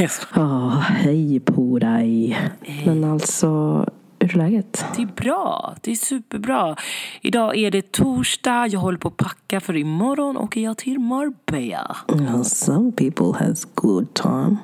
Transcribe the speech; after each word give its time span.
Jag 0.00 0.10
skojar. 0.10 0.48
Ja, 0.48 0.68
hej 0.86 1.40
på 1.40 1.78
dig. 1.78 2.38
Men 2.86 3.04
alltså, 3.04 3.46
hur 4.18 4.34
är 4.34 4.36
läget? 4.38 4.84
Det 4.96 5.02
är 5.02 5.06
bra. 5.06 5.74
Det 5.80 5.90
är 5.90 5.96
superbra. 5.96 6.76
Idag 7.20 7.56
är 7.56 7.70
det 7.70 7.92
torsdag. 7.92 8.66
Jag 8.66 8.80
håller 8.80 8.98
på 8.98 9.08
att 9.08 9.16
packa 9.16 9.60
för 9.60 9.76
imorgon 9.76 10.36
åker 10.36 10.60
jag 10.60 10.78
till 10.78 10.98
Marbella. 10.98 11.96
Ja, 12.06 12.44
some 12.44 12.92
people 12.92 13.46
has 13.46 13.64
good 13.74 14.14
time. 14.14 14.56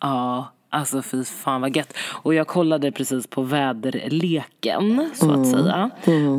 Ja, 0.00 0.52
alltså 0.70 1.02
fy 1.02 1.24
fan 1.24 1.60
vad 1.60 1.76
gött. 1.76 1.94
Och 2.22 2.34
jag 2.34 2.46
kollade 2.46 2.92
precis 2.92 3.26
på 3.26 3.42
väderleken 3.42 5.10
så 5.14 5.30
att 5.30 5.46
säga. 5.46 5.90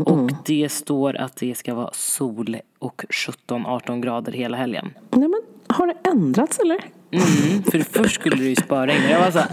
Och 0.06 0.32
det 0.46 0.72
står 0.72 1.16
att 1.18 1.36
det 1.36 1.56
ska 1.56 1.74
vara 1.76 1.90
sol 1.94 2.58
och 2.80 3.06
17-18 3.48 4.02
grader 4.02 4.32
hela 4.32 4.58
helgen. 4.58 4.94
Nej 5.12 5.30
men, 5.30 5.42
har 5.68 5.88
det 5.88 6.10
ändrats 6.10 6.60
eller? 6.60 6.80
Mm, 7.14 7.64
för 7.64 7.80
först 7.80 8.16
skulle 8.16 8.36
det 8.36 8.44
ju 8.44 8.56
spöregna. 8.56 9.10
Jag 9.10 9.20
var 9.20 9.32
så 9.32 9.40
här, 9.40 9.50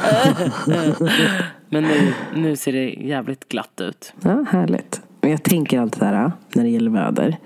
"Äh, 0.68 0.88
äh." 0.88 1.42
Men 1.68 1.82
nu, 1.82 2.12
nu 2.34 2.56
ser 2.56 2.72
det 2.72 2.84
jävligt 2.88 3.48
glatt 3.48 3.80
ut. 3.80 4.12
Ja, 4.22 4.44
härligt. 4.50 5.00
Men 5.20 5.30
jag 5.30 5.42
tänker 5.42 5.80
alltid 5.80 6.00
där 6.02 6.32
när 6.54 6.62
det 6.64 6.70
gäller 6.70 6.90
väder. 6.90 7.36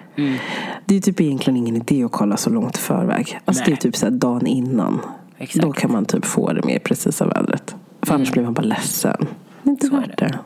Det 0.84 0.96
är 0.96 1.00
typ 1.00 1.20
egentligen 1.20 1.56
ingen 1.56 1.76
idé 1.76 2.04
att 2.04 2.12
kolla 2.12 2.36
så 2.36 2.50
långt 2.50 2.76
i 2.76 2.80
förväg. 2.80 3.40
Alltså 3.44 3.64
det 3.64 3.68
är 3.68 3.72
Nej. 3.72 3.80
typ 3.80 3.96
så 3.96 4.06
här 4.06 4.10
dagen 4.10 4.46
innan. 4.46 5.00
Exakt. 5.38 5.62
Då 5.62 5.72
kan 5.72 5.92
man 5.92 6.04
typ 6.04 6.24
få 6.24 6.52
det 6.52 6.64
mer 6.66 6.78
precisa 6.78 7.26
vädret. 7.26 7.74
För 8.02 8.14
annars 8.14 8.32
blir 8.32 8.42
man 8.42 8.54
bara 8.54 8.62
ledsen. 8.62 9.26
Det 9.62 9.68
är 9.68 9.70
inte 9.70 9.86
Så 9.86 9.96
är 9.96 10.00
värt 10.00 10.18
det. 10.18 10.38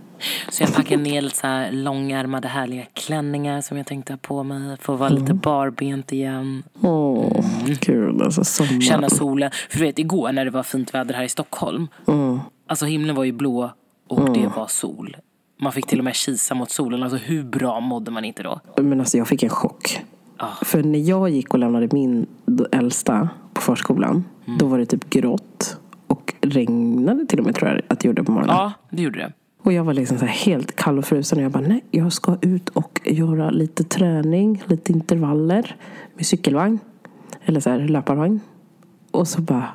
Så 0.48 0.62
jag 0.62 0.74
packade 0.74 1.02
ner 1.02 1.22
lite 1.22 1.36
så 1.36 1.46
här 1.46 1.72
långärmade 1.72 2.48
härliga 2.48 2.84
klänningar 2.92 3.60
som 3.60 3.76
jag 3.76 3.86
tänkte 3.86 4.12
ha 4.12 4.18
på 4.18 4.42
mig. 4.42 4.72
Att 4.72 4.88
vara 4.88 5.08
lite 5.08 5.34
barbent 5.34 6.12
igen. 6.12 6.62
Åh, 6.80 7.44
kul 7.80 8.22
alltså. 8.22 8.44
Sommar. 8.44 8.80
Känna 8.80 9.10
solen. 9.10 9.50
För 9.70 9.78
du 9.78 9.84
vet 9.84 9.98
igår 9.98 10.32
när 10.32 10.44
det 10.44 10.50
var 10.50 10.62
fint 10.62 10.94
väder 10.94 11.14
här 11.14 11.22
i 11.24 11.28
Stockholm. 11.28 11.88
Alltså 12.66 12.86
himlen 12.86 13.16
var 13.16 13.24
ju 13.24 13.32
blå 13.32 13.70
och 14.08 14.32
det 14.34 14.46
var 14.56 14.66
sol. 14.66 15.16
Man 15.60 15.72
fick 15.72 15.86
till 15.86 15.98
och 15.98 16.04
med 16.04 16.14
kisa 16.14 16.54
mot 16.54 16.70
solen. 16.70 17.02
Alltså 17.02 17.18
hur 17.18 17.42
bra 17.44 17.80
mådde 17.80 18.10
man 18.10 18.24
inte 18.24 18.42
då? 18.42 18.60
Men 18.76 19.00
alltså 19.00 19.18
jag 19.18 19.28
fick 19.28 19.42
en 19.42 19.48
chock. 19.48 20.00
Ah. 20.36 20.64
För 20.64 20.82
när 20.82 20.98
jag 20.98 21.30
gick 21.30 21.54
och 21.54 21.58
lämnade 21.58 21.88
min 21.92 22.26
äldsta 22.72 23.28
på 23.52 23.60
förskolan. 23.60 24.24
Då 24.58 24.66
var 24.66 24.78
det 24.78 24.86
typ 24.86 25.10
grått. 25.10 25.76
Och 26.06 26.34
regnade 26.40 27.26
till 27.26 27.38
och 27.38 27.44
med 27.44 27.54
tror 27.54 27.70
jag 27.70 27.80
att 27.88 28.00
det 28.00 28.08
gjorde 28.08 28.24
på 28.24 28.32
morgonen. 28.32 28.56
Ja, 28.56 28.72
det 28.90 29.02
gjorde 29.02 29.18
det. 29.18 29.32
Och 29.62 29.72
jag 29.72 29.84
var 29.84 29.94
liksom 29.94 30.18
så 30.18 30.26
helt 30.26 30.76
kall 30.76 30.98
och 30.98 31.04
frusen. 31.04 31.38
Och 31.38 31.44
jag 31.44 31.52
bara, 31.52 31.66
nej, 31.68 31.84
jag 31.90 32.12
ska 32.12 32.36
ut 32.40 32.68
och 32.68 33.00
göra 33.04 33.50
lite 33.50 33.84
träning, 33.84 34.62
lite 34.66 34.92
intervaller 34.92 35.76
med 36.14 36.26
cykelvagn. 36.26 36.78
Eller 37.44 37.60
så 37.60 37.70
här 37.70 37.78
löparvagn. 37.78 38.40
Och 39.10 39.28
så 39.28 39.40
bara, 39.40 39.68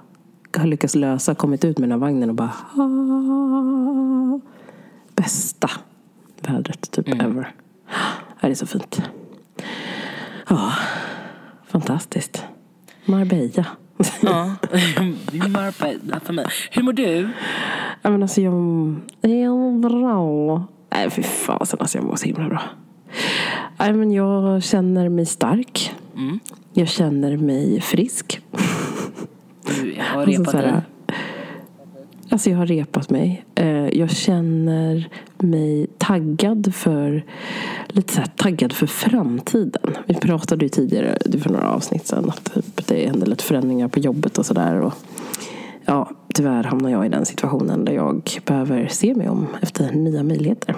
har 0.55 0.61
jag 0.61 0.67
lyckats 0.67 0.95
lösa, 0.95 1.35
kommit 1.35 1.65
ut 1.65 1.77
med 1.77 1.89
den 1.89 1.91
här 1.91 2.07
vagnen 2.07 2.29
och 2.29 2.35
bara, 2.35 2.53
ah, 2.75 4.39
bästa 5.15 5.69
vädret 6.41 6.91
typ 6.91 7.07
ever. 7.09 7.51
Det 8.41 8.47
är 8.47 8.55
så 8.55 8.65
fint. 8.65 9.01
Ja, 10.49 10.73
fantastiskt. 11.67 12.43
Marbella. 13.05 13.65
Ja, 14.21 14.45
Marbella 15.49 16.19
för 16.19 16.33
mig. 16.33 16.45
Hur 16.71 16.83
mår 16.83 16.93
du? 16.93 17.29
Ja, 18.05 18.09
men 18.09 18.21
alltså 18.21 18.41
jag 18.41 18.53
är 19.21 19.79
bra. 19.79 20.63
Nej 20.91 21.09
fy 21.09 21.23
fasen 21.23 21.79
alltså 21.79 21.97
jag 21.97 22.05
mår 22.05 22.15
så 22.15 22.25
himla 22.25 22.49
bra. 22.49 22.61
Nej 23.79 23.93
men 23.93 24.11
jag 24.11 24.63
känner 24.63 25.09
mig 25.09 25.25
stark. 25.25 25.95
Jag 26.73 26.87
känner 26.87 27.37
mig 27.37 27.81
frisk. 27.81 28.41
Du 29.67 29.93
jag 29.93 30.03
har 30.03 30.21
Alltså, 30.21 30.41
repat 30.41 30.53
dig. 30.53 30.73
Alltså 32.29 32.49
jag 32.49 32.57
har 32.57 32.65
repat 32.65 33.09
mig. 33.09 33.45
Eh, 33.55 33.87
Jag 33.87 34.09
känner 34.11 35.09
mig 35.37 35.87
taggad 35.97 36.75
för 36.75 37.23
lite 37.87 38.13
så 38.13 38.21
taggad 38.35 38.73
för 38.73 38.87
framtiden. 38.87 39.95
Vi 40.05 40.13
pratade 40.13 40.65
ju 40.65 40.69
tidigare 40.69 41.17
för 41.43 41.49
några 41.49 41.69
avsnitt 41.69 42.07
sedan 42.07 42.29
att 42.29 42.53
typ 42.53 42.87
det 42.87 43.07
hände 43.07 43.25
lite 43.25 43.43
förändringar 43.43 43.87
på 43.87 43.99
jobbet 43.99 44.37
och 44.37 44.45
sådär. 44.45 44.91
Ja, 45.85 46.09
tyvärr 46.33 46.63
hamnar 46.63 46.89
jag 46.89 47.05
i 47.05 47.09
den 47.09 47.25
situationen 47.25 47.85
där 47.85 47.93
jag 47.93 48.29
behöver 48.45 48.87
se 48.87 49.15
mig 49.15 49.29
om 49.29 49.47
efter 49.61 49.91
nya 49.91 50.23
möjligheter. 50.23 50.75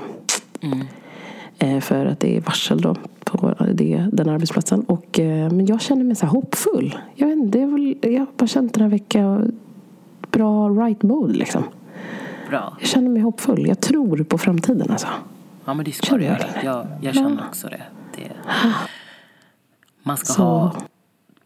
Eh, 1.59 1.79
För 1.79 2.05
att 2.05 2.19
det 2.19 2.37
är 2.37 2.41
varsel 2.41 2.81
då 2.81 2.95
på 3.23 3.55
det, 3.73 4.09
den 4.13 4.29
arbetsplatsen. 4.29 4.81
Och, 4.81 5.19
eh, 5.19 5.51
men 5.51 5.65
jag 5.65 5.81
känner 5.81 6.03
mig 6.03 6.15
så 6.15 6.25
hoppfull. 6.25 6.97
Jag, 7.15 7.27
vet 7.27 7.37
inte, 7.37 7.59
jag 8.09 8.19
har 8.19 8.27
bara 8.37 8.47
känt 8.47 8.73
den 8.73 8.83
här 8.83 8.89
veckan 8.89 9.59
bra 10.31 10.69
right 10.69 11.03
mode 11.03 11.33
liksom. 11.33 11.63
Bra. 12.49 12.77
Jag 12.79 12.89
känner 12.89 13.09
mig 13.09 13.21
hoppfull. 13.21 13.67
Jag 13.67 13.81
tror 13.81 14.23
på 14.23 14.37
framtiden 14.37 14.91
alltså. 14.91 15.07
Ja 15.65 15.73
men 15.73 15.85
det 15.85 15.91
ska 15.91 16.17
du 16.17 16.23
göra. 16.23 16.45
Jag, 16.63 16.87
jag 17.01 17.13
känner 17.15 17.43
också 17.49 17.67
det. 17.67 17.81
det. 18.15 18.31
Man 20.03 20.17
ska 20.17 20.33
Så- 20.33 20.43
ha 20.43 20.75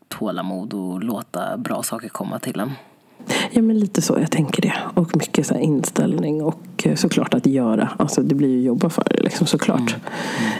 tålamod 0.07 0.73
och 0.73 1.03
låta 1.03 1.57
bra 1.57 1.83
saker 1.83 2.09
komma 2.09 2.39
till 2.39 2.59
en. 2.59 2.71
Ja 3.51 3.61
men 3.61 3.79
lite 3.79 4.01
så, 4.01 4.17
jag 4.19 4.31
tänker 4.31 4.61
det. 4.61 4.73
Och 4.93 5.17
mycket 5.17 5.47
så 5.47 5.53
här 5.53 5.61
inställning 5.61 6.43
och 6.43 6.59
eh, 6.83 6.95
såklart 6.95 7.33
att 7.33 7.45
göra. 7.45 7.89
Alltså 7.97 8.21
det 8.21 8.35
blir 8.35 8.49
ju 8.49 8.61
jobba 8.61 8.89
för 8.89 9.03
det 9.09 9.21
liksom 9.23 9.47
såklart. 9.47 9.95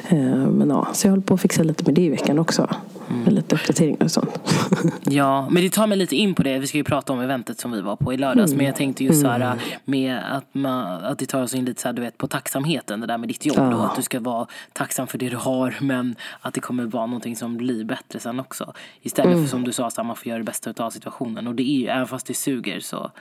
Eh, 0.10 0.18
Men 0.48 0.70
ja, 0.70 0.88
så 0.94 1.08
jag 1.08 1.12
håller 1.12 1.24
på 1.24 1.34
att 1.34 1.42
fixa 1.42 1.64
lite 1.64 1.84
med 1.86 1.94
det 1.96 2.02
i 2.02 2.10
veckan 2.10 2.40
också. 2.40 2.68
Med 3.10 3.34
lite 3.34 3.56
uppdateringar 3.56 4.04
och 4.04 4.12
sånt. 4.12 4.40
Ja, 5.04 5.50
men 5.50 5.64
det 5.64 5.70
tar 5.70 5.88
mig 5.88 5.98
lite 5.98 6.16
in 6.16 6.36
på 6.36 6.44
det. 6.44 6.60
Vi 6.60 6.68
ska 6.68 6.78
ju 6.78 6.84
prata 6.84 7.14
om 7.14 7.20
eventet 7.20 7.60
som 7.60 7.72
vi 7.72 7.82
var 7.82 7.96
på 7.96 8.14
i 8.14 8.18
lördags. 8.18 8.54
Men 8.54 8.66
jag 8.66 8.76
tänkte 8.76 9.04
ju 9.04 9.14
så 9.14 9.28
här 9.28 9.56
med 9.86 10.20
att, 10.32 10.46
man, 10.52 11.04
att 11.04 11.20
det 11.20 11.26
tar 11.26 11.44
oss 11.44 11.56
in 11.56 11.66
lite 11.66 11.82
så 11.82 11.88
här, 11.88 11.94
du 11.94 12.02
vet, 12.02 12.18
på 12.18 12.28
tacksamheten. 12.28 13.00
Det 13.00 13.08
där 13.08 13.18
med 13.18 13.30
ditt 13.30 13.46
jobb 13.46 13.72
då. 13.72 13.78
Att 13.78 13.96
du 13.96 14.02
ska 14.02 14.20
vara 14.20 14.48
tacksam 14.74 15.08
för 15.08 15.18
det 15.18 15.30
du 15.30 15.38
har. 15.38 15.76
Men 15.82 16.16
att 16.42 16.54
det 16.54 16.60
kommer 16.60 16.86
vara 16.86 17.06
någonting 17.06 17.36
som 17.36 17.58
blir 17.58 17.84
bättre 17.84 18.20
sen 18.20 18.40
också. 18.40 18.74
Istället 19.02 19.42
för 19.42 19.48
som 19.48 19.64
du 19.64 19.72
sa, 19.72 19.90
så 19.90 20.02
här, 20.02 20.08
man 20.08 20.16
får 20.16 20.28
göra 20.28 20.40
det 20.40 20.46
bästa 20.46 20.74
av 20.78 20.90
situationen. 20.90 21.48
Och 21.48 21.56
det 21.56 21.64
är 21.64 21.80
ju, 21.80 21.88
även 21.88 22.08
fast 22.08 22.28
det 22.28 22.34
suger 22.34 22.80
så 22.80 23.12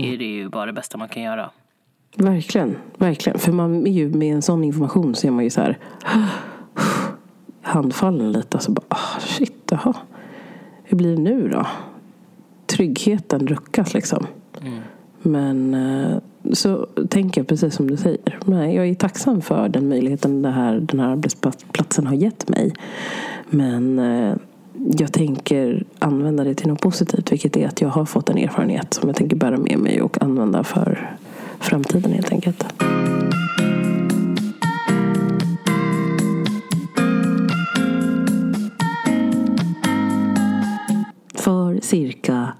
är 0.00 0.18
det 0.18 0.24
ju 0.24 0.48
bara 0.48 0.66
det 0.66 0.72
bästa 0.72 0.98
man 0.98 1.08
kan 1.08 1.22
göra. 1.22 1.50
Verkligen, 2.16 2.76
verkligen. 2.98 3.38
För 3.38 3.52
man 3.52 3.86
är 3.86 3.92
ju 3.92 4.08
med 4.08 4.34
en 4.34 4.42
sån 4.42 4.64
information 4.64 5.14
så 5.14 5.26
är 5.26 5.30
man 5.30 5.44
ju 5.44 5.50
så 5.50 5.60
här 5.60 5.78
handfallen 7.76 8.32
lite. 8.32 8.56
Alltså 8.56 8.70
bara, 8.70 8.84
ah, 8.88 9.20
shit, 9.20 9.62
jaha. 9.70 9.94
Hur 10.84 10.96
blir 10.96 11.16
det 11.16 11.22
nu 11.22 11.48
då? 11.48 11.66
Tryggheten 12.66 13.46
ruckas 13.46 13.94
liksom. 13.94 14.26
Men 15.22 15.74
eh, 15.74 16.18
så 16.52 16.86
tänker 17.08 17.40
jag 17.40 17.48
precis 17.48 17.74
som 17.74 17.90
du 17.90 17.96
säger. 17.96 18.38
Nej, 18.44 18.74
jag 18.74 18.88
är 18.88 18.94
tacksam 18.94 19.42
för 19.42 19.68
den 19.68 19.88
möjligheten 19.88 20.42
det 20.42 20.50
här, 20.50 20.80
den 20.80 21.00
här 21.00 21.08
arbetsplatsen 21.08 22.06
har 22.06 22.14
gett 22.14 22.48
mig. 22.48 22.72
Men 23.50 23.98
eh, 23.98 24.36
jag 24.98 25.12
tänker 25.12 25.84
använda 25.98 26.44
det 26.44 26.54
till 26.54 26.68
något 26.68 26.80
positivt. 26.80 27.32
Vilket 27.32 27.56
är 27.56 27.68
att 27.68 27.80
jag 27.80 27.88
har 27.88 28.04
fått 28.04 28.28
en 28.28 28.38
erfarenhet 28.38 28.94
som 28.94 29.08
jag 29.08 29.16
tänker 29.16 29.36
bära 29.36 29.56
med 29.56 29.78
mig 29.78 30.02
och 30.02 30.22
använda 30.22 30.64
för 30.64 31.16
framtiden 31.60 32.12
helt 32.12 32.32
enkelt. 32.32 32.64
För 41.46 41.80
cirka, 41.82 42.52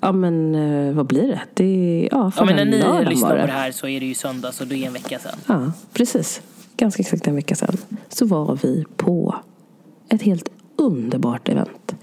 ja 0.00 0.12
men 0.12 0.54
eh, 0.54 0.94
vad 0.94 1.06
blir 1.06 1.28
det? 1.28 1.40
det 1.54 2.08
ja, 2.12 2.18
Ja, 2.24 2.30
förra 2.30 2.46
men 2.46 2.56
när 2.56 3.00
ni 3.00 3.10
lyssnar 3.10 3.40
på 3.40 3.46
det 3.46 3.52
här 3.52 3.72
så 3.72 3.88
är 3.88 4.00
det 4.00 4.06
ju 4.06 4.14
söndag 4.14 4.52
så 4.52 4.64
det 4.64 4.76
är 4.76 4.86
en 4.86 4.92
vecka 4.92 5.18
sedan. 5.18 5.38
Ja, 5.46 5.72
precis. 5.92 6.42
Ganska 6.76 7.00
exakt 7.00 7.26
en 7.26 7.34
vecka 7.34 7.54
sedan 7.54 7.76
så 8.08 8.26
var 8.26 8.58
vi 8.62 8.84
på 8.96 9.34
ett 10.08 10.22
helt 10.22 10.48
underbart 10.76 11.48
event. 11.48 11.94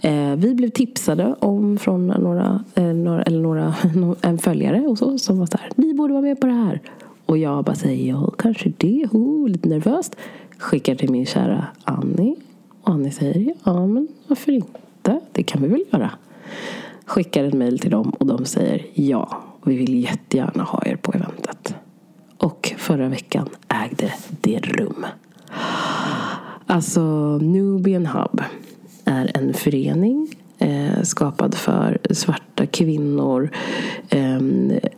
Eh, 0.00 0.36
vi 0.36 0.54
blev 0.54 0.68
tipsade 0.68 1.34
om 1.38 1.78
från 1.78 2.06
några, 2.06 2.64
eh, 2.74 2.84
några 2.84 3.22
eller 3.22 3.40
några, 3.40 3.74
en 4.20 4.38
följare 4.38 4.80
och 4.80 4.98
så 4.98 5.18
som 5.18 5.38
var 5.38 5.46
så 5.46 5.58
här, 5.58 5.70
ni 5.74 5.94
borde 5.94 6.12
vara 6.12 6.22
med 6.22 6.40
på 6.40 6.46
det 6.46 6.52
här. 6.52 6.80
Och 7.26 7.38
jag 7.38 7.64
bara 7.64 7.76
säger, 7.76 8.08
ja 8.08 8.30
kanske 8.38 8.72
det, 8.76 9.06
oh, 9.12 9.48
lite 9.48 9.68
nervöst. 9.68 10.16
Skickar 10.58 10.94
till 10.94 11.10
min 11.10 11.26
kära 11.26 11.66
Annie. 11.84 12.36
Och 12.82 12.92
Annie 12.92 13.10
säger, 13.10 13.54
ja 13.64 13.86
men 13.86 14.08
varför 14.28 14.52
inte? 14.52 14.83
Det 15.32 15.42
kan 15.42 15.62
vi 15.62 15.68
väl 15.68 15.84
göra. 15.92 16.10
Skickar 17.06 17.44
ett 17.44 17.54
mail 17.54 17.78
till 17.78 17.90
dem 17.90 18.10
och 18.10 18.26
de 18.26 18.44
säger 18.44 18.86
ja, 18.94 19.42
vi 19.64 19.76
vill 19.76 20.02
jättegärna 20.04 20.62
ha 20.62 20.82
er 20.86 20.96
på 20.96 21.12
eventet. 21.12 21.74
Och 22.38 22.74
förra 22.78 23.08
veckan 23.08 23.48
ägde 23.68 24.12
det 24.40 24.58
rum. 24.58 25.06
Alltså 26.66 27.00
Nubian 27.38 28.06
Hub 28.06 28.42
är 29.04 29.30
en 29.34 29.54
förening 29.54 30.28
eh, 30.58 31.02
skapad 31.02 31.54
för 31.54 31.98
svarta 32.10 32.66
kvinnor, 32.66 33.50
eh, 34.08 34.40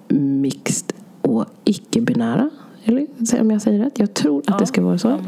mixed 0.09 0.93
och 1.23 1.45
icke-binära. 1.65 2.51
Eller 2.89 3.07
om 3.41 3.51
jag 3.51 3.63
säger 3.63 3.85
rätt. 3.85 3.99
Jag 3.99 4.15
tror 4.15 4.39
att 4.39 4.45
Ja, 4.49 4.57
det 4.59 4.67
ska 4.67 4.83
vara 4.83 4.99
så. 4.99 5.19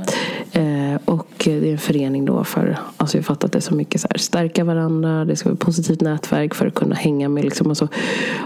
ja, 0.53 0.61
eh, 0.61 0.99
och 1.05 1.27
det 1.45 1.69
är 1.69 1.73
en 1.73 1.79
förening 1.79 2.25
då 2.25 2.45
för, 2.45 2.79
alltså 2.97 3.17
jag 3.17 3.23
har 3.23 3.25
fattat 3.25 3.53
det 3.53 3.61
så 3.61 3.75
mycket 3.75 4.01
så 4.01 4.09
här, 4.11 4.19
stärka 4.19 4.65
varandra, 4.65 5.25
det 5.25 5.37
ska 5.37 5.49
vara 5.49 5.55
ett 5.55 5.61
positivt 5.61 6.01
nätverk 6.01 6.55
för 6.55 6.67
att 6.67 6.75
kunna 6.75 6.95
hänga 6.95 7.29
med, 7.29 7.45
liksom, 7.45 7.69
alltså, 7.69 7.89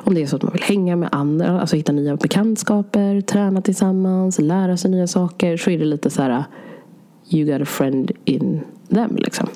om 0.04 0.14
det 0.14 0.22
är 0.22 0.26
så 0.26 0.36
att 0.36 0.42
man 0.42 0.52
vill 0.52 0.62
hänga 0.62 0.96
med 0.96 1.08
andra, 1.12 1.60
alltså 1.60 1.76
hitta 1.76 1.92
nya 1.92 2.16
bekantskaper, 2.16 3.20
träna 3.20 3.62
tillsammans, 3.62 4.38
lära 4.38 4.76
sig 4.76 4.90
nya 4.90 5.06
saker, 5.06 5.56
så 5.56 5.70
är 5.70 5.78
det 5.78 5.84
lite 5.84 6.10
så 6.10 6.22
här, 6.22 6.44
you 7.30 7.52
got 7.52 7.62
a 7.62 7.64
friend 7.70 8.10
in 8.24 8.60
them 8.88 9.16
liksom. 9.16 9.48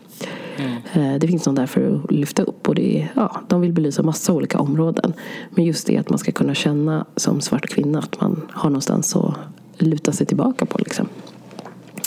Eh, 0.92 1.14
Det 1.18 1.26
finns 1.28 1.46
någon 1.46 1.54
där 1.54 1.66
för 1.66 1.94
att 2.04 2.12
lyfta 2.12 2.42
upp 2.42 2.68
och 2.68 2.74
det 2.74 3.00
är, 3.02 3.12
ja, 3.16 3.40
de 3.48 3.60
vill 3.60 3.72
belysa 3.72 4.02
massa 4.02 4.32
olika 4.32 4.58
områden. 4.58 5.12
Men 5.50 5.64
just 5.64 5.86
det 5.86 5.96
att 5.96 6.08
man 6.10 6.18
ska 6.18 6.32
kunna 6.32 6.54
känna 6.54 7.06
som 7.16 7.40
svart 7.40 7.66
kvinna 7.66 7.98
att 7.98 8.20
man 8.20 8.48
har 8.52 8.70
någonstans 8.70 9.16
att 9.16 9.34
luta 9.76 10.12
sig 10.12 10.26
tillbaka 10.26 10.66
på. 10.66 10.78
Liksom. 10.78 11.08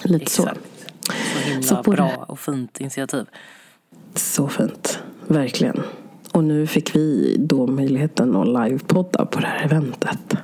Lite 0.03 0.23
Exakt. 0.23 0.59
Så 1.07 1.49
himla 1.49 1.63
Så 1.63 1.91
bra 1.91 2.05
det- 2.05 2.17
och 2.27 2.39
fint 2.39 2.79
initiativ. 2.79 3.25
så. 4.15 4.19
Så 4.19 4.47
fint. 4.47 4.99
Verkligen. 5.27 5.81
Och 6.31 6.43
nu 6.43 6.67
fick 6.67 6.95
vi 6.95 7.35
då 7.39 7.67
möjligheten 7.67 8.35
att 8.35 8.47
livepodda 8.47 9.25
på 9.25 9.39
det 9.39 9.47
här 9.47 9.65
eventet. 9.65 10.35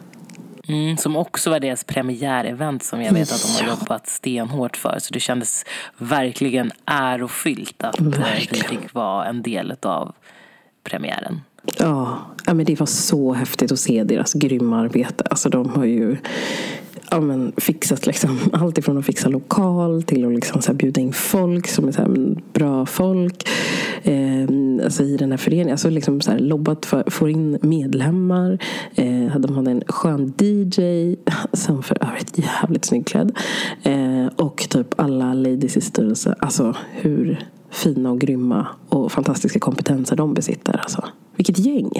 Mm, 0.67 0.97
som 0.97 1.15
också 1.15 1.49
var 1.49 1.59
deras 1.59 1.83
premiärevent 1.83 2.83
som 2.83 3.01
jag 3.01 3.13
vet 3.13 3.31
att 3.31 3.41
de 3.57 3.63
har 3.63 3.77
jobbat 3.77 4.07
stenhårt 4.07 4.77
för. 4.77 4.97
Så 4.99 5.13
det 5.13 5.19
kändes 5.19 5.65
verkligen 5.97 6.71
ärofyllt 6.85 7.83
att 7.83 7.99
eh, 7.99 8.05
vi 8.05 8.17
Verkligen. 8.17 8.69
fick 8.69 8.93
vara 8.93 9.25
en 9.25 9.41
del 9.41 9.75
av 9.81 10.15
premiären. 10.83 11.41
Ja, 11.79 12.17
ja, 12.45 12.53
men 12.53 12.65
det 12.65 12.79
var 12.79 12.87
så 12.87 13.33
häftigt 13.33 13.71
att 13.71 13.79
se 13.79 14.03
deras 14.03 14.33
grymma 14.33 14.79
arbete. 14.79 15.23
Alltså 15.29 15.49
de 15.49 15.69
har 15.69 15.85
ju 15.85 16.17
ja, 17.11 17.21
men, 17.21 17.53
fixat 17.57 18.05
liksom, 18.07 18.39
allt 18.53 18.77
ifrån 18.77 18.97
att 18.97 19.05
fixa 19.05 19.29
lokal 19.29 20.03
till 20.03 20.25
att 20.25 20.33
liksom, 20.33 20.61
så 20.61 20.71
här, 20.71 20.77
bjuda 20.77 21.01
in 21.01 21.13
folk 21.13 21.67
som 21.67 21.87
är 21.87 21.91
så 21.91 22.01
här, 22.01 22.35
bra 22.53 22.85
folk 22.85 23.49
eh, 24.03 24.47
alltså, 24.83 25.03
i 25.03 25.17
den 25.17 25.31
här 25.31 25.37
föreningen. 25.37 25.71
Alltså, 25.71 25.89
liksom, 25.89 26.21
så 26.21 26.31
här, 26.31 26.39
lobbat 26.39 26.85
för 26.85 26.99
att 26.99 27.13
få 27.13 27.29
in 27.29 27.59
medlemmar. 27.61 28.57
Eh, 28.95 29.37
de 29.39 29.55
hade 29.55 29.71
en 29.71 29.83
skön 29.87 30.33
DJ 30.37 31.15
som 31.53 31.83
för 31.83 31.97
övrigt 32.03 32.37
jävligt 32.37 32.85
snygg 32.85 33.07
klädd. 33.07 33.37
Eh, 33.83 34.27
och 34.35 34.67
typ 34.69 34.99
alla 34.99 35.33
ladies 35.33 35.77
i 35.77 35.81
styrelsen. 35.81 36.35
Alltså 36.39 36.75
hur 36.91 37.45
fina 37.75 38.11
och 38.11 38.19
grymma 38.19 38.67
och 38.89 39.11
fantastiska 39.11 39.59
kompetenser 39.59 40.15
de 40.15 40.33
besitter. 40.33 40.77
Alltså. 40.77 41.03
Vilket 41.35 41.59
gäng! 41.59 41.91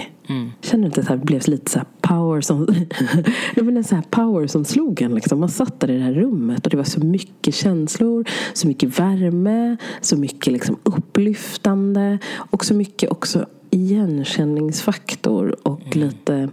Känner 0.60 0.82
du 0.82 0.86
inte 0.86 1.00
att 1.00 1.06
det 1.06 1.12
här 1.12 1.24
blev 1.24 1.48
lite 1.48 1.70
så 1.70 1.78
här 1.78 1.86
power 2.00 2.40
som 2.40 2.66
Jag 3.54 3.66
menar 3.66 3.82
så 3.82 3.94
här 3.94 4.04
power 4.10 4.46
som 4.46 4.64
slog 4.64 5.02
en 5.02 5.14
liksom. 5.14 5.40
Man 5.40 5.48
satt 5.48 5.80
där 5.80 5.90
i 5.90 5.96
det 5.96 6.04
här 6.04 6.12
rummet 6.12 6.66
och 6.66 6.70
det 6.70 6.76
var 6.76 6.84
så 6.84 7.00
mycket 7.00 7.54
känslor, 7.54 8.24
så 8.52 8.68
mycket 8.68 8.98
värme, 8.98 9.76
så 10.00 10.16
mycket 10.16 10.52
liksom 10.52 10.76
upplyftande 10.82 12.18
och 12.50 12.64
så 12.64 12.74
mycket 12.74 13.10
också 13.10 13.46
igenkänningsfaktor 13.70 15.56
och 15.62 15.96
lite 15.96 16.48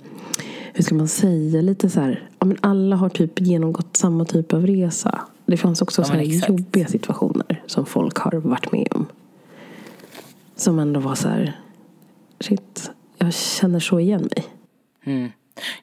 hur 0.74 0.84
ska 0.84 0.96
man 0.96 1.08
säga, 1.08 1.62
lite 1.62 1.90
så 1.90 2.00
här, 2.00 2.30
ja, 2.40 2.46
men 2.46 2.58
alla 2.62 2.96
har 2.96 3.10
typ 3.10 3.42
genomgått 3.42 3.98
samma 3.98 4.26
typ 4.26 4.54
av 4.54 4.68
resa. 4.68 5.22
Det 5.45 5.57
fanns 5.57 5.81
också 5.81 6.01
Ja, 6.01 6.06
så 6.06 6.13
men 6.13 6.19
här 6.19 6.28
exakt. 6.28 6.50
jobbiga 6.50 6.88
situationer 6.88 7.63
som 7.66 7.86
folk 7.86 8.18
har 8.18 8.31
varit 8.31 8.72
med 8.72 8.88
om. 8.92 9.06
Som 10.56 10.80
ändå 10.80 11.00
var 11.00 11.16
så 11.16 11.28
här, 11.28 11.60
shit, 12.40 12.92
jag 13.18 13.34
känner 13.34 13.80
så 13.80 14.00
igen 14.00 14.30
mig. 14.36 14.45
Mm. 15.04 15.31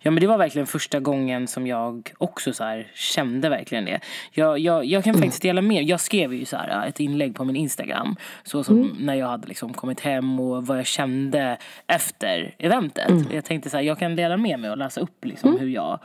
Ja 0.01 0.11
men 0.11 0.21
det 0.21 0.27
var 0.27 0.39
verkligen 0.39 0.67
första 0.67 1.01
gången 1.01 1.49
som 1.49 1.67
jag 1.67 2.11
också 2.19 2.53
så 2.53 2.65
här 2.65 2.91
kände 2.95 3.49
verkligen 3.49 3.85
det. 3.85 4.01
Jag, 4.33 4.59
jag, 4.59 4.85
jag 4.85 5.05
kan 5.05 5.15
faktiskt 5.15 5.43
dela 5.43 5.63
med 5.63 5.85
Jag 5.85 6.01
skrev 6.01 6.35
ju 6.35 6.45
så 6.45 6.57
här 6.57 6.87
ett 6.87 7.01
inlägg 7.01 7.35
på 7.35 7.45
min 7.45 7.57
Instagram. 7.57 8.17
Så 8.43 8.65
som 8.65 8.97
när 9.01 9.15
jag 9.15 9.27
hade 9.27 9.49
liksom 9.49 9.75
kommit 9.75 10.01
hem 10.01 10.41
och 10.41 10.67
vad 10.67 10.79
jag 10.79 10.87
kände 10.87 11.59
efter 11.87 12.55
eventet. 12.59 13.13
Jag 13.33 13.45
tänkte 13.45 13.71
så 13.71 13.77
här, 13.77 13.85
jag 13.85 13.99
kan 13.99 14.17
dela 14.17 14.37
med 14.37 14.61
mig 14.61 14.71
och 14.71 14.79
läsa 14.79 15.01
upp 15.01 15.25
liksom 15.25 15.59
hur, 15.61 15.69
jag, 15.69 15.99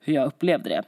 hur 0.00 0.14
jag 0.14 0.26
upplevde 0.26 0.68
det. 0.68 0.82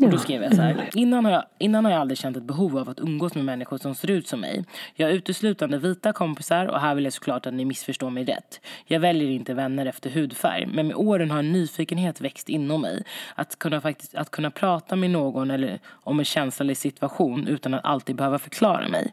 Och 0.00 0.10
då 0.10 0.18
skrev 0.18 0.42
jag 0.42 0.54
så 0.54 0.62
här. 0.62 0.90
Innan 0.94 1.24
har, 1.24 1.32
jag, 1.32 1.44
innan 1.58 1.84
har 1.84 1.92
jag 1.92 2.00
aldrig 2.00 2.18
känt 2.18 2.36
ett 2.36 2.42
behov 2.42 2.78
av 2.78 2.88
att 2.88 3.00
umgås 3.00 3.34
med 3.34 3.44
människor 3.44 3.78
som 3.78 3.94
ser 3.94 4.10
ut 4.10 4.28
som 4.28 4.40
mig. 4.40 4.64
Jag 4.94 5.06
har 5.06 5.12
uteslutande 5.12 5.78
vita 5.78 6.12
kompisar 6.12 6.66
och 6.66 6.80
här 6.80 6.94
vill 6.94 7.04
jag 7.04 7.12
såklart 7.12 7.46
att 7.46 7.54
ni 7.54 7.64
missförstår 7.64 8.10
mig 8.10 8.24
rätt. 8.24 8.60
Jag 8.84 9.00
väljer 9.00 9.30
inte 9.30 9.54
vänner 9.54 9.86
efter 9.86 10.10
hudfärg. 10.10 10.66
Men 10.66 10.86
med 10.86 10.96
åren 10.96 11.30
har 11.30 11.38
en 11.38 11.52
nyfikenhet 11.52 12.20
växt 12.20 12.48
inom 12.48 12.80
mig. 12.80 13.04
Att 13.34 13.58
kunna, 13.58 13.80
faktiskt, 13.80 14.14
att 14.14 14.30
kunna 14.30 14.50
prata 14.50 14.96
med 14.96 15.10
någon 15.10 15.50
eller 15.50 15.78
om 15.88 16.18
en 16.18 16.24
känslig 16.24 16.76
situation 16.76 17.46
utan 17.46 17.74
att 17.74 17.84
alltid 17.84 18.16
behöva 18.16 18.38
förklara 18.38 18.88
mig. 18.88 19.12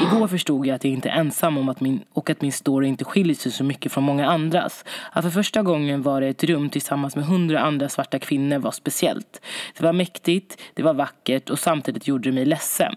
Igår 0.00 0.28
förstod 0.28 0.66
jag 0.66 0.74
att 0.74 0.84
jag 0.84 0.92
inte 0.92 1.08
är 1.08 1.20
ensam 1.20 1.58
om 1.58 1.68
att 1.68 1.80
min, 1.80 2.00
och 2.12 2.30
att 2.30 2.42
min 2.42 2.52
story 2.52 2.88
inte 2.88 3.04
skiljer 3.04 3.34
sig 3.34 3.52
så 3.52 3.64
mycket 3.64 3.92
från 3.92 4.04
många 4.04 4.26
andras. 4.26 4.84
Att 5.12 5.24
för 5.24 5.30
första 5.30 5.62
gången 5.62 6.02
vara 6.02 6.26
i 6.26 6.30
ett 6.30 6.44
rum 6.44 6.70
tillsammans 6.70 7.16
med 7.16 7.24
hundra 7.24 7.60
andra 7.60 7.88
svarta 7.88 8.18
kvinnor 8.18 8.58
var 8.58 8.70
speciellt. 8.70 9.40
Det 9.76 9.84
var 9.84 9.92
mäktigt, 10.00 10.60
det 10.74 10.82
var 10.82 10.94
vackert 10.94 11.50
och 11.50 11.58
samtidigt 11.58 12.08
gjorde 12.08 12.28
det 12.28 12.34
mig 12.34 12.44
ledsen. 12.44 12.94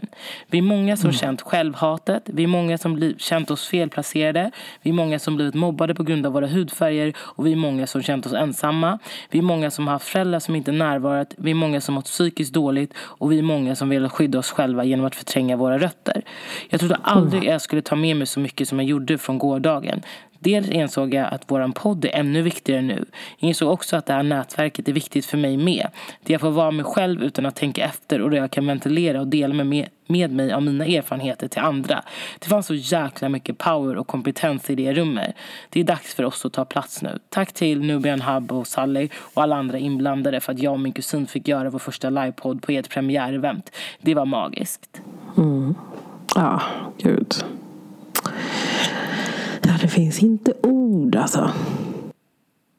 Vi 0.48 0.58
är 0.58 0.62
många 0.62 0.98
som 0.98 1.12
känt 1.12 1.42
självhatet, 1.42 2.24
vi 2.26 2.44
är 2.44 2.48
många 2.48 2.78
som 2.78 3.14
känt 3.18 3.52
oss 3.52 3.68
felplacerade, 3.68 4.52
vi 4.82 4.90
är 4.90 4.94
många 4.94 5.20
som 5.20 5.36
blivit 5.36 5.56
mobbade 5.56 5.96
på 5.96 6.04
grund 6.04 6.26
av 6.26 6.34
våra 6.34 6.48
hudfärger 6.48 7.14
och 7.18 7.46
vi 7.46 7.52
är 7.52 7.56
många 7.56 7.88
som 7.88 8.02
känt 8.02 8.26
oss 8.26 8.34
ensamma. 8.34 9.00
Vi 9.30 9.40
är 9.40 9.44
många 9.44 9.72
som 9.72 9.88
har 9.88 9.94
haft 9.94 10.08
föräldrar 10.08 10.40
som 10.40 10.56
inte 10.56 10.72
närvarat, 10.72 11.34
vi 11.38 11.52
är 11.52 11.56
många 11.56 11.82
som 11.82 11.96
mått 11.96 12.06
psykiskt 12.06 12.54
dåligt 12.54 12.94
och 12.98 13.32
vi 13.32 13.38
är 13.38 13.44
många 13.44 13.76
som 13.76 13.90
velat 13.90 14.12
skydda 14.12 14.40
oss 14.40 14.52
själva 14.52 14.84
genom 14.84 15.06
att 15.06 15.16
förtränga 15.16 15.58
våra 15.58 15.78
rötter. 15.80 16.22
Jag 16.70 16.80
trodde 16.80 16.96
aldrig 16.96 17.44
jag 17.44 17.62
skulle 17.62 17.82
ta 17.82 17.96
med 17.96 18.18
mig 18.18 18.28
så 18.28 18.40
mycket 18.40 18.68
som 18.68 18.80
jag 18.80 18.88
gjorde 18.88 19.18
från 19.18 19.38
gårdagen. 19.38 20.02
Dels 20.44 20.69
insåg 20.69 21.13
jag 21.13 21.34
att 21.34 21.44
vår 21.48 21.72
podd 21.74 22.06
är 22.06 22.10
ännu 22.10 22.42
viktigare 22.42 22.81
nu. 22.81 23.06
Jag 23.38 23.48
insåg 23.48 23.72
också 23.72 23.95
att 23.95 24.06
det 24.06 24.14
här 24.14 24.23
nätverket 24.23 24.90
är 24.90 24.94
viktigt 24.94 25.26
för 25.26 25.38
mig 25.38 25.57
med. 25.57 25.88
Där 26.23 26.33
jag 26.33 26.42
får 26.42 26.52
vara 26.52 26.71
mig 26.71 26.85
själv 26.85 27.23
utan 27.23 27.45
att 27.45 27.56
tänka 27.56 27.85
efter 27.85 28.21
och 28.21 28.30
där 28.30 28.38
jag 28.38 28.52
kan 28.52 28.68
ventilera 28.68 29.21
och 29.21 29.28
dela 29.28 29.54
med, 29.54 29.68
mig- 29.68 29.90
med 30.07 30.31
mig 30.31 30.52
av 30.54 30.64
mina 30.64 30.85
erfarenheter 30.85 31.47
till 31.47 31.62
andra. 31.62 32.04
Det 32.40 32.47
fanns 32.47 32.66
så 32.68 32.73
jäkla 32.73 33.30
mycket 33.30 33.57
power 33.57 33.97
och 33.97 34.07
kompetens 34.07 34.69
i 34.69 34.76
det 34.76 34.94
rummet. 34.94 35.35
Det 35.69 35.80
är 35.80 35.83
dags 35.83 36.14
för 36.16 36.23
oss 36.26 36.45
att 36.45 36.54
ta 36.54 36.66
plats 36.66 37.02
nu. 37.02 37.19
Tack 37.30 37.54
till 37.54 37.81
Nubian 37.81 38.21
Hub 38.21 38.52
och 38.52 38.68
Sally 38.68 39.09
och 39.33 39.44
alla 39.44 39.56
andra 39.56 39.78
inblandade 39.78 40.40
för 40.40 40.52
att 40.52 40.59
jag 40.59 40.73
och 40.73 40.80
min 40.80 40.94
kusin 40.94 41.28
fick 41.28 41.47
göra 41.47 41.69
vår 41.69 41.80
första 41.80 42.09
livepodd 42.09 42.62
på 42.62 42.71
ert 42.71 42.90
premiärevent. 42.90 43.71
Det 44.02 44.16
var 44.16 44.26
magiskt. 44.26 45.02
Mm. 45.38 45.76
Ja, 46.35 46.62
gud. 46.97 47.33
Ja, 49.68 49.74
det 49.82 49.88
finns 49.88 50.24
inte 50.24 50.54
ord 50.64 51.16
alltså. 51.16 51.52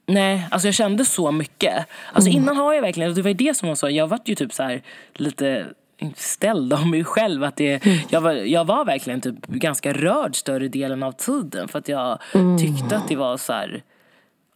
Nej, 0.06 0.48
alltså 0.50 0.68
jag 0.68 0.74
kände 0.74 1.04
så 1.04 1.32
mycket. 1.32 1.86
Alltså 2.12 2.30
innan 2.30 2.56
har 2.56 2.74
jag 2.74 2.82
verkligen, 2.82 3.14
det 3.14 3.22
var 3.22 3.34
det 3.34 3.56
som 3.56 3.68
var 3.68 3.76
så, 3.76 3.90
jag 3.90 4.06
var 4.06 4.18
ju 4.24 4.34
typ 4.34 4.52
så 4.52 4.62
här 4.62 4.82
lite 5.12 5.66
ställd 6.16 6.72
av 6.72 6.86
mig 6.86 7.04
själv. 7.04 7.44
Att 7.44 7.56
det, 7.56 7.86
jag, 8.08 8.20
var, 8.20 8.32
jag 8.32 8.64
var 8.64 8.84
verkligen 8.84 9.20
typ 9.20 9.46
ganska 9.46 9.92
rörd 9.92 10.36
större 10.36 10.68
delen 10.68 11.02
av 11.02 11.12
tiden. 11.12 11.68
För 11.68 11.78
att 11.78 11.88
jag 11.88 12.18
tyckte 12.58 12.96
att 12.96 13.08
det 13.08 13.16
var 13.16 13.36
så 13.36 13.52
här, 13.52 13.82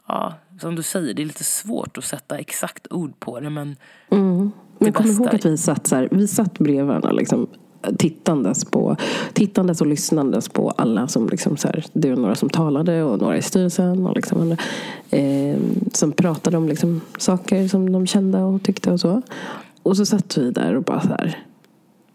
ja, 0.08 0.34
som 0.60 0.74
du 0.74 0.82
säger, 0.82 1.14
det 1.14 1.22
är 1.22 1.26
lite 1.26 1.44
svårt 1.44 1.98
att 1.98 2.04
sätta 2.04 2.38
exakt 2.38 2.86
ord 2.92 3.20
på 3.20 3.40
det. 3.40 3.50
Men 3.50 3.76
Men 4.10 4.52
det 4.78 4.92
kom 4.92 5.06
ihåg 5.06 5.28
att 5.28 5.44
vi 5.46 5.56
satt, 5.56 5.86
så 5.86 5.96
här, 5.96 6.08
vi 6.10 6.28
satt 6.28 6.58
bredvid 6.58 6.84
varandra 6.84 7.12
liksom, 7.12 7.48
tittandes, 7.98 8.64
på, 8.64 8.96
tittandes 9.32 9.80
och 9.80 9.86
lyssnandes 9.86 10.48
på 10.48 10.70
alla 10.70 11.08
som 11.08 11.28
liksom, 11.28 11.56
så 11.56 11.68
här, 11.68 11.84
det 11.92 12.10
var 12.10 12.16
några 12.16 12.34
som 12.34 12.48
talade 12.50 13.02
och 13.02 13.18
några 13.20 13.36
i 13.36 13.42
styrelsen 13.42 14.06
och 14.06 14.16
liksom, 14.16 14.40
andra, 14.40 14.56
eh, 15.10 15.56
som 15.92 16.12
pratade 16.12 16.56
om 16.56 16.68
liksom, 16.68 17.00
saker 17.18 17.68
som 17.68 17.92
de 17.92 18.06
kände 18.06 18.42
och 18.42 18.62
tyckte 18.62 18.92
och 18.92 19.00
så. 19.00 19.22
Och 19.82 19.96
så 19.96 20.06
satt 20.06 20.38
vi 20.38 20.50
där 20.50 20.74
och 20.76 20.82
bara 20.82 21.00
så 21.00 21.08
här 21.08 21.44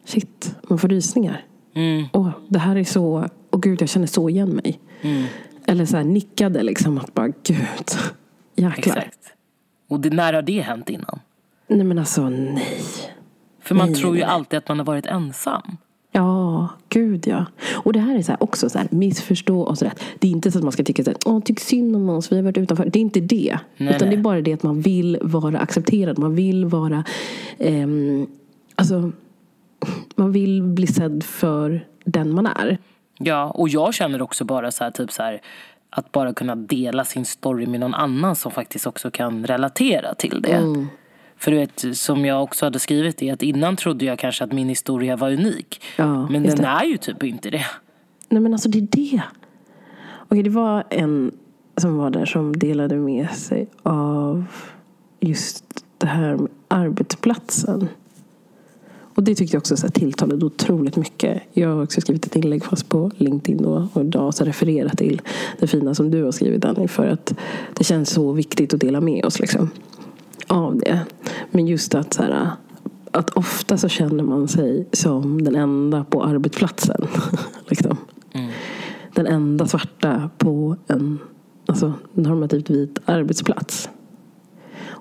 shit, 0.06 0.56
man 0.68 0.78
får 0.80 0.88
rysningar. 0.88 1.46
mm, 1.76 2.06
Åh, 2.14 2.30
det 2.48 2.60
här 2.60 2.76
är 2.76 2.84
så, 2.84 3.28
åh 3.52 3.60
gud 3.60 3.82
jag 3.82 3.90
känner 3.90 4.08
så 4.08 4.30
igen 4.30 4.50
mig. 4.50 4.80
mm, 5.02 5.24
Eller 5.66 5.86
så 5.86 5.98
här 5.98 6.04
nickade 6.04 6.64
liksom 6.64 6.98
att 6.98 7.14
bara 7.14 7.28
gud, 7.28 7.58
jäklar. 8.56 8.98
exakt. 8.98 9.20
Och 9.90 10.00
det, 10.00 10.10
när 10.10 10.34
har 10.34 10.42
det 10.42 10.62
hänt 10.62 10.90
innan? 10.90 11.20
Nej 11.68 11.84
men 11.84 12.00
alltså 12.00 12.30
nej. 12.30 12.82
För 13.64 13.76
man 13.76 13.94
tror 13.94 14.18
ju 14.18 14.24
alltid 14.24 14.58
att 14.58 14.68
man 14.68 14.78
har 14.80 14.86
varit 14.86 15.06
ensam. 15.06 15.78
Ja, 16.16 16.70
gud 16.90 17.28
ja. 17.28 17.46
Och 17.74 17.94
det 17.94 18.00
här 18.00 18.16
är 18.18 18.22
så 18.22 18.32
här 18.32 18.44
också 18.44 18.70
så 18.70 18.78
här, 18.78 18.88
missförstå 18.92 19.66
oss 19.66 19.82
rätt. 19.82 20.04
Det 20.20 20.28
är 20.28 20.32
inte 20.32 20.52
så 20.52 20.58
att 20.58 20.64
man 20.64 20.72
ska 20.72 20.84
tycka 20.84 21.04
så 21.04 21.12
här, 21.12 21.40
tyck 21.42 21.60
synd 21.60 21.96
om 21.96 22.10
oss, 22.10 22.32
vi 22.32 22.36
har 22.36 22.44
varit 22.44 22.58
utanför. 22.58 22.86
Det 22.86 23.00
är 23.00 23.02
inte 23.02 23.20
det. 23.20 23.60
Nej, 23.78 23.96
Utan 23.96 24.08
nej. 24.08 24.16
det 24.18 24.22
är 24.22 24.24
bara 24.24 24.42
det 24.42 24.54
att 24.54 24.64
man 24.64 24.82
vill 24.82 25.20
vara 25.22 25.60
accepterad. 25.60 26.20
Man 26.20 26.36
vill 26.36 26.66
vara, 26.66 27.04
ehm, 27.58 28.28
alltså, 28.76 29.12
man 30.16 30.32
vill 30.32 30.64
bli 30.64 30.88
sedd 30.88 31.24
för 31.24 31.88
den 32.06 32.36
man 32.36 32.46
är. 32.48 32.78
Ja, 33.18 33.52
och 33.52 33.70
jag 33.70 33.94
känner 33.94 34.22
också 34.22 34.46
bara 34.46 34.72
så 34.72 34.84
här, 34.84 34.92
typ 34.92 35.12
så 35.12 35.24
här, 35.24 35.42
att 35.90 36.12
bara 36.12 36.34
kunna 36.34 36.56
dela 36.56 37.06
sin 37.06 37.26
story 37.26 37.68
med 37.68 37.80
någon 37.80 37.94
annan 37.94 38.36
som 38.36 38.52
faktiskt 38.52 38.88
också 38.88 39.12
kan 39.12 39.46
relatera 39.46 40.14
till 40.14 40.42
det. 40.42 40.88
För 41.38 41.52
du 41.52 41.58
vet, 41.58 41.98
som 41.98 42.26
jag 42.26 42.44
också 42.44 42.66
hade 42.66 42.80
skrivit 42.80 43.18
det, 43.18 43.30
att 43.30 43.44
innan 43.44 43.76
trodde 43.76 44.06
jag 44.06 44.20
kanske 44.20 44.44
att 44.44 44.52
min 44.52 44.70
historia 44.70 45.16
var 45.16 45.32
unik. 45.32 45.82
Ja, 45.98 46.28
men 46.30 46.44
den 46.44 46.56
det. 46.56 46.64
är 46.64 46.84
ju 46.84 46.98
typ 46.98 47.24
inte 47.24 47.50
det. 47.50 47.66
Nej 48.30 48.42
men 48.42 48.54
alltså 48.54 48.70
det 48.70 48.78
är 48.78 48.88
det. 48.92 49.22
Okej, 50.28 50.44
det 50.44 50.50
var 50.50 50.84
en 50.90 51.32
som 51.78 51.98
var 51.98 52.10
där 52.10 52.26
som 52.26 52.60
delade 52.60 52.96
med 52.96 53.30
sig 53.32 53.68
av 53.84 54.46
just 55.20 55.86
det 55.98 56.08
här 56.08 56.36
med 56.36 56.52
arbetsplatsen. 56.68 57.88
Och 59.16 59.24
det 59.24 59.36
tyckte 59.36 59.56
jag 59.56 59.60
också 59.60 59.78
så 59.78 59.88
här 59.88 59.92
tilltalade 59.92 60.46
otroligt 60.46 60.96
mycket. 60.96 61.42
Jag 61.54 61.70
har 61.70 61.84
också 61.84 62.02
skrivit 62.02 62.26
ett 62.26 62.36
inlägg 62.36 62.66
fast 62.66 62.90
på 62.90 63.12
LinkedIn 63.18 63.64
då, 63.64 63.88
och 63.94 64.02
idag 64.02 64.34
så 64.34 64.44
refererar 64.44 64.90
till 64.90 65.22
det 65.60 65.68
fina 65.68 65.96
som 65.96 66.12
du 66.12 66.24
har 66.24 66.32
skrivit 66.32 66.66
Annie 66.66 66.88
för 66.88 67.08
att 67.08 67.34
det 67.74 67.84
känns 67.84 68.10
så 68.10 68.32
viktigt 68.32 68.74
att 68.74 68.80
dela 68.80 69.02
med 69.02 69.26
oss 69.26 69.40
liksom, 69.40 69.70
av 70.48 70.78
det. 70.78 71.00
Men 71.52 71.68
just 71.68 71.96
att 71.96 72.14
så 72.14 72.24
här, 72.24 72.50
att 73.12 73.30
ofta 73.30 73.78
så 73.78 73.90
känner 73.90 74.24
man 74.24 74.48
sig 74.48 74.88
som 74.92 75.44
den 75.44 75.56
enda 75.56 76.04
på 76.04 76.24
arbetsplatsen. 76.24 77.08
liksom. 77.68 77.98
Den 79.14 79.28
enda 79.28 79.68
svarta 79.68 80.30
på 80.38 80.76
en 80.88 81.20
alltså, 81.66 81.94
normativt 82.14 82.70
vit 82.70 83.00
arbetsplats. 83.06 83.90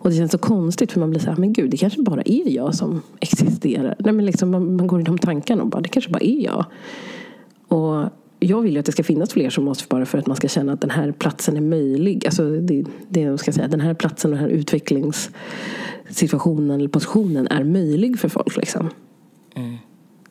Och 0.02 0.10
det 0.10 0.16
känns 0.16 0.32
så 0.32 0.38
konstigt 0.38 0.92
för 0.92 1.00
man 1.00 1.10
blir 1.10 1.20
så 1.20 1.30
här, 1.30 1.36
men 1.36 1.52
gud 1.52 1.70
det 1.70 1.76
kanske 1.76 2.02
bara 2.02 2.22
är 2.24 2.48
jag 2.48 2.74
som 2.74 3.02
existerar. 3.20 3.96
Nej, 3.98 4.12
men 4.12 4.26
liksom, 4.26 4.50
man, 4.50 4.76
man 4.76 4.86
går 4.86 5.00
i 5.00 5.04
de 5.04 5.18
tankarna 5.18 5.62
och 5.62 5.68
bara, 5.68 5.80
det 5.80 5.88
kanske 5.88 6.10
bara 6.10 6.22
är 6.22 6.44
jag. 6.44 6.64
Och 7.68 8.08
jag 8.40 8.62
vill 8.62 8.72
ju 8.72 8.78
att 8.78 8.86
det 8.86 8.92
ska 8.92 9.04
finnas 9.04 9.32
fler 9.32 9.50
som 9.50 9.68
oss 9.68 9.88
bara 9.88 10.06
för 10.06 10.18
att 10.18 10.26
man 10.26 10.36
ska 10.36 10.48
känna 10.48 10.72
att 10.72 10.80
den 10.80 10.90
här 10.90 11.12
platsen 11.12 11.56
är 11.56 11.60
möjlig. 11.60 12.26
Alltså 12.26 12.50
det, 12.50 12.84
det 13.08 13.20
jag 13.20 13.40
ska 13.40 13.52
säga, 13.52 13.68
den 13.68 13.80
här 13.80 13.94
platsen 13.94 14.32
och 14.32 14.38
den 14.38 14.48
här 14.48 14.56
utvecklingssituationen 16.12 16.80
eller 16.80 16.88
positionen 16.88 17.46
är 17.50 17.64
möjlig 17.64 18.18
för 18.18 18.28
folk. 18.28 18.56
Liksom. 18.56 18.90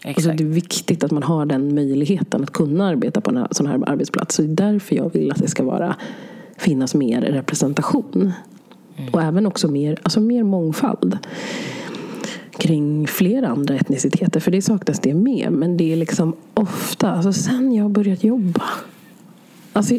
Exakt. 0.04 0.18
Alltså 0.18 0.32
det 0.32 0.44
är 0.44 0.54
viktigt 0.54 1.04
att 1.04 1.12
man 1.12 1.24
har 1.24 1.46
den 1.46 1.76
möjligheten 1.76 2.44
att 2.44 2.52
kunna 2.52 2.88
arbeta 2.88 3.22
på 3.22 3.32
en 3.32 3.48
sån 3.52 3.68
här 3.68 3.90
arbetsplats. 3.90 4.36
Så 4.36 4.42
det 4.42 4.48
är 4.48 4.72
därför 4.72 4.96
jag 4.96 5.14
vill 5.14 5.32
att 5.32 5.42
det 5.42 5.48
ska 5.48 5.64
vara, 5.64 5.96
finnas 6.58 6.96
mer 6.96 7.22
representation. 7.22 8.32
Och 9.12 9.22
även 9.22 9.46
också 9.46 9.68
mer, 9.68 9.98
alltså 10.04 10.20
mer 10.20 10.44
mångfald 10.44 11.18
kring 12.58 13.08
flera 13.08 13.48
andra 13.48 13.76
etniciteter. 13.76 14.40
För 14.40 14.52
det 14.52 14.62
saknas 14.62 15.00
det 15.00 15.14
med. 15.14 15.52
Men 15.52 15.78
det 15.78 15.94
är 15.94 15.96
liksom 15.96 16.36
ofta, 16.54 17.12
alltså 17.12 17.34
sen 17.34 17.74
jag 17.74 17.92
börjat 17.92 18.24
jobba. 18.24 18.64
Alltså 19.74 19.96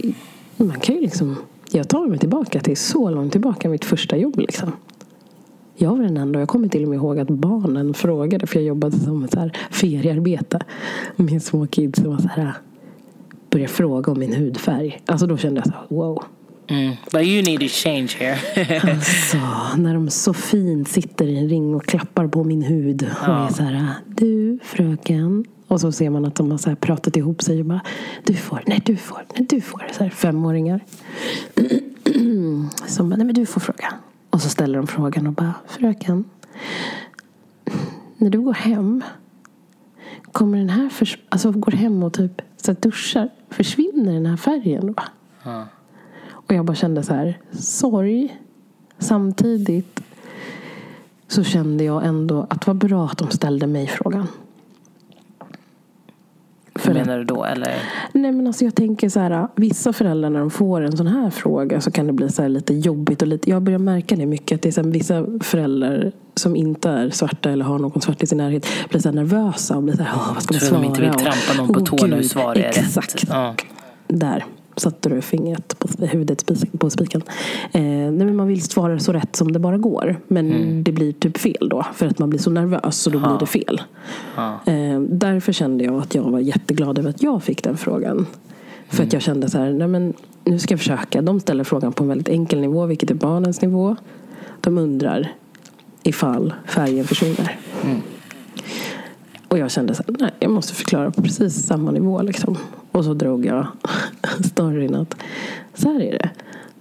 man 0.57 0.81
kan 0.81 0.95
ju 0.95 1.01
liksom, 1.01 1.37
jag 1.73 1.89
tar 1.89 2.07
mig 2.07 2.19
tillbaka 2.19 2.61
till 2.61 2.77
så 2.77 3.11
långt 3.11 3.33
tillbaka 3.33 3.69
mitt 3.69 3.85
första 3.85 4.17
jobb 4.17 4.39
liksom. 4.39 4.73
Jag 5.77 5.91
var 5.91 6.03
den 6.03 6.17
enda 6.17 6.39
och 6.39 6.43
jag 6.43 6.49
kommer 6.49 6.69
till 6.69 6.83
och 6.83 6.89
med 6.89 6.97
ihåg 6.97 7.19
att 7.19 7.31
barnen 7.31 7.95
frågade 7.95 8.47
för 8.47 8.59
jag 8.59 8.67
jobbade 8.67 8.99
som 8.99 9.29
så 9.29 9.41
här 9.41 9.57
feriearbete 9.71 10.61
med 11.17 11.43
små 11.43 11.67
kids 11.67 12.01
som 12.03 12.11
var 12.11 12.19
så 12.19 12.29
här 12.29 12.53
började 13.51 13.73
fråga 13.73 14.13
om 14.13 14.19
min 14.19 14.35
hudfärg. 14.35 15.03
Alltså 15.07 15.27
då 15.27 15.37
kände 15.37 15.59
jag 15.61 15.67
så 15.67 15.73
här, 15.73 15.83
wow. 15.89 16.25
Mm. 16.67 16.97
But 17.13 17.23
you 17.23 17.43
need 17.43 17.61
to 17.61 17.67
change 17.69 18.09
here. 18.19 18.39
Alltså, 18.93 19.39
när 19.77 19.95
de 19.95 20.11
så 20.11 20.35
fint 20.35 20.89
sitter 20.89 21.27
i 21.27 21.39
en 21.39 21.49
ring 21.49 21.75
och 21.75 21.87
klappar 21.87 22.29
på 22.29 22.45
min 22.45 22.63
hud 22.63 23.03
och 23.21 23.35
är 23.35 23.49
så 23.49 23.63
här, 23.63 23.95
du 24.07 24.59
fröken. 24.63 25.45
Och 25.67 25.81
så 25.81 25.93
ser 25.93 26.11
man 26.11 26.25
att 26.25 26.35
de 26.35 26.51
har 26.51 26.59
så 26.59 26.69
här 26.69 26.77
pratat 26.77 27.17
ihop 27.17 27.43
sig 27.43 27.61
och 27.61 27.67
bara, 27.67 27.81
du 28.25 28.35
får, 28.35 28.63
nej 28.67 28.83
du 28.85 28.97
får, 28.97 29.25
nej 29.37 29.47
du 29.51 29.61
får. 29.61 29.83
Så 29.93 30.05
här 30.05 30.11
femåringar. 30.11 30.81
Som 32.87 33.09
bara, 33.09 33.17
nej 33.17 33.27
men 33.27 33.35
du 33.35 33.47
får 33.47 33.61
fråga. 33.61 33.95
Och 34.33 34.41
så 34.41 34.49
ställer 34.49 34.79
de 34.79 34.87
frågan 34.87 35.27
och 35.27 35.33
bara, 35.33 35.55
fröken. 35.67 36.25
När 38.17 38.31
du 38.31 38.41
går 38.41 38.53
hem. 38.55 39.03
Kommer 40.33 40.59
den 40.59 40.71
här, 40.71 40.89
förs- 40.89 41.19
alltså 41.29 41.53
går 41.53 41.73
hem 41.73 42.03
och 42.03 42.13
typ 42.13 42.43
så 42.57 42.73
duschar. 42.73 43.29
Försvinner 43.51 44.13
den 44.13 44.27
här 44.27 44.37
färgen 44.37 44.87
då? 44.87 44.95
Ja. 45.43 45.67
Och 46.31 46.55
jag 46.55 46.65
bara 46.65 46.75
kände 46.75 47.03
så 47.03 47.15
här, 47.15 47.41
sorg. 47.53 48.41
Samtidigt 48.99 50.03
så 51.29 51.45
kände 51.45 51.85
jag 51.85 52.07
ändå 52.07 52.47
att 52.51 52.61
det 52.61 52.67
var 52.67 52.75
bra 52.75 53.05
att 53.07 53.19
de 53.19 53.31
ställde 53.31 53.67
mig 53.67 53.87
frågan. 53.87 54.27
För 56.83 56.95
menar 56.95 57.19
du 57.19 57.25
då? 57.25 57.45
Eller? 57.45 57.75
nej 58.13 58.33
men 58.33 58.47
alltså 58.47 58.65
jag 58.65 58.75
tänker 58.75 59.09
så 59.09 59.21
här, 59.21 59.49
vissa 59.57 59.93
föräldrar 59.93 60.31
när 60.31 60.41
de 60.41 60.51
får 60.51 60.81
en 60.81 60.97
sån 60.97 61.07
här 61.07 61.31
fråga 61.31 61.81
så 61.81 61.91
kan 61.91 62.07
det 62.07 62.13
bli 62.13 62.29
så 62.29 62.43
här 62.43 62.49
lite 62.49 62.75
jobbigt 62.75 63.23
och 63.23 63.29
lite, 63.29 63.51
jag 63.51 63.63
börjar 63.63 63.79
märka 63.79 64.17
det 64.17 64.27
mycket 64.27 64.57
att 64.57 64.63
det 64.63 64.69
är 64.69 64.73
så 64.73 64.83
här, 64.83 64.89
vissa 64.89 65.27
föräldrar 65.41 66.13
som 66.35 66.57
inte 66.57 66.91
är 66.91 67.11
svarta 67.11 67.51
eller 67.51 67.65
har 67.65 67.79
någon 67.79 68.01
svart 68.01 68.23
i 68.23 68.27
sin 68.27 68.39
närhet 68.39 68.67
blir 68.91 69.01
så 69.01 69.11
nervösa 69.11 69.77
och 69.77 69.83
blir 69.83 69.97
så 69.97 70.03
här, 70.03 70.13
"Åh, 70.17 70.31
vad 70.35 70.43
ska 70.43 70.55
man 70.55 70.61
Tror 70.61 70.69
svara? 70.69 70.81
de 70.83 70.87
inte 70.89 71.01
vill 71.01 71.11
trampa 71.11 71.63
någon 71.63 71.75
på 71.75 71.81
tårna 71.81 72.17
gud, 72.17 72.31
svara 72.31 72.55
är 72.55 72.69
Exakt. 72.69 73.15
rätt. 73.15 73.25
Ja. 73.31 73.55
Där 74.09 74.45
satte 74.77 75.09
du 75.09 75.21
fingret 75.21 75.79
på 75.79 76.07
huvudet 76.07 76.45
på 76.79 76.91
spiken. 76.91 77.23
Eh, 77.73 77.83
nej, 77.83 78.13
men 78.13 78.37
man 78.37 78.47
vill 78.47 78.63
svara 78.63 78.99
så 78.99 79.13
rätt 79.13 79.37
som 79.37 79.53
det 79.53 79.59
bara 79.59 79.79
går. 79.79 80.17
Men 80.29 80.85
det 80.85 80.93
blir 80.93 81.13
typ 81.13 81.39
fel 81.39 81.69
då. 81.69 81.87
För 81.95 82.07
att 82.07 82.19
man 82.19 82.31
blir 82.31 82.41
så 82.41 82.51
nervös 82.51 83.07
och 83.07 83.13
då 83.13 83.19
blir 83.19 83.39
det 83.41 83.47
fel. 83.47 83.83
Eh, 84.67 85.01
därför 85.01 85.53
kände 85.53 85.85
jag 85.85 85.95
att 85.95 86.15
jag 86.15 86.23
var 86.23 86.39
jätteglad 86.39 86.99
över 86.99 87.11
att 87.11 87.23
jag 87.23 87.43
fick 87.43 87.63
den 87.63 87.77
frågan. 87.77 88.27
För 88.89 89.03
att 89.03 89.13
jag 89.13 89.23
kände 89.23 89.51
så 89.51 89.59
här, 89.59 89.73
nej 89.73 89.89
men 89.89 90.13
nu 90.45 90.59
ska 90.59 90.73
jag 90.73 90.81
försöka. 90.81 91.23
De 91.23 91.41
ställer 91.41 91.65
frågan 91.65 91.93
på 91.93 92.05
en 92.05 92.09
väldigt 92.09 92.29
enkel 92.29 92.61
nivå, 92.61 92.87
vilket 92.87 93.11
är 93.11 93.15
barnens 93.15 93.63
nivå. 93.63 93.97
De 94.61 94.79
undrar 94.79 95.33
ifall 96.03 96.55
färgen 96.67 97.05
försvinner. 97.05 97.59
Och 99.49 99.59
jag 99.59 99.71
kände 99.71 99.95
så 99.95 100.03
här, 100.07 100.17
nej, 100.19 100.31
jag 100.39 100.51
måste 100.51 100.75
förklara 100.75 101.11
på 101.11 101.23
precis 101.23 101.67
samma 101.67 101.91
nivå. 101.91 102.23
Liksom. 102.23 102.57
Och 102.93 103.05
så 103.05 103.15
drog 103.15 103.47
jag 103.47 103.67
storyn 104.45 104.95
att 104.95 105.17
så 105.75 105.93
här 105.93 106.01
är 106.01 106.13
det. 106.13 106.31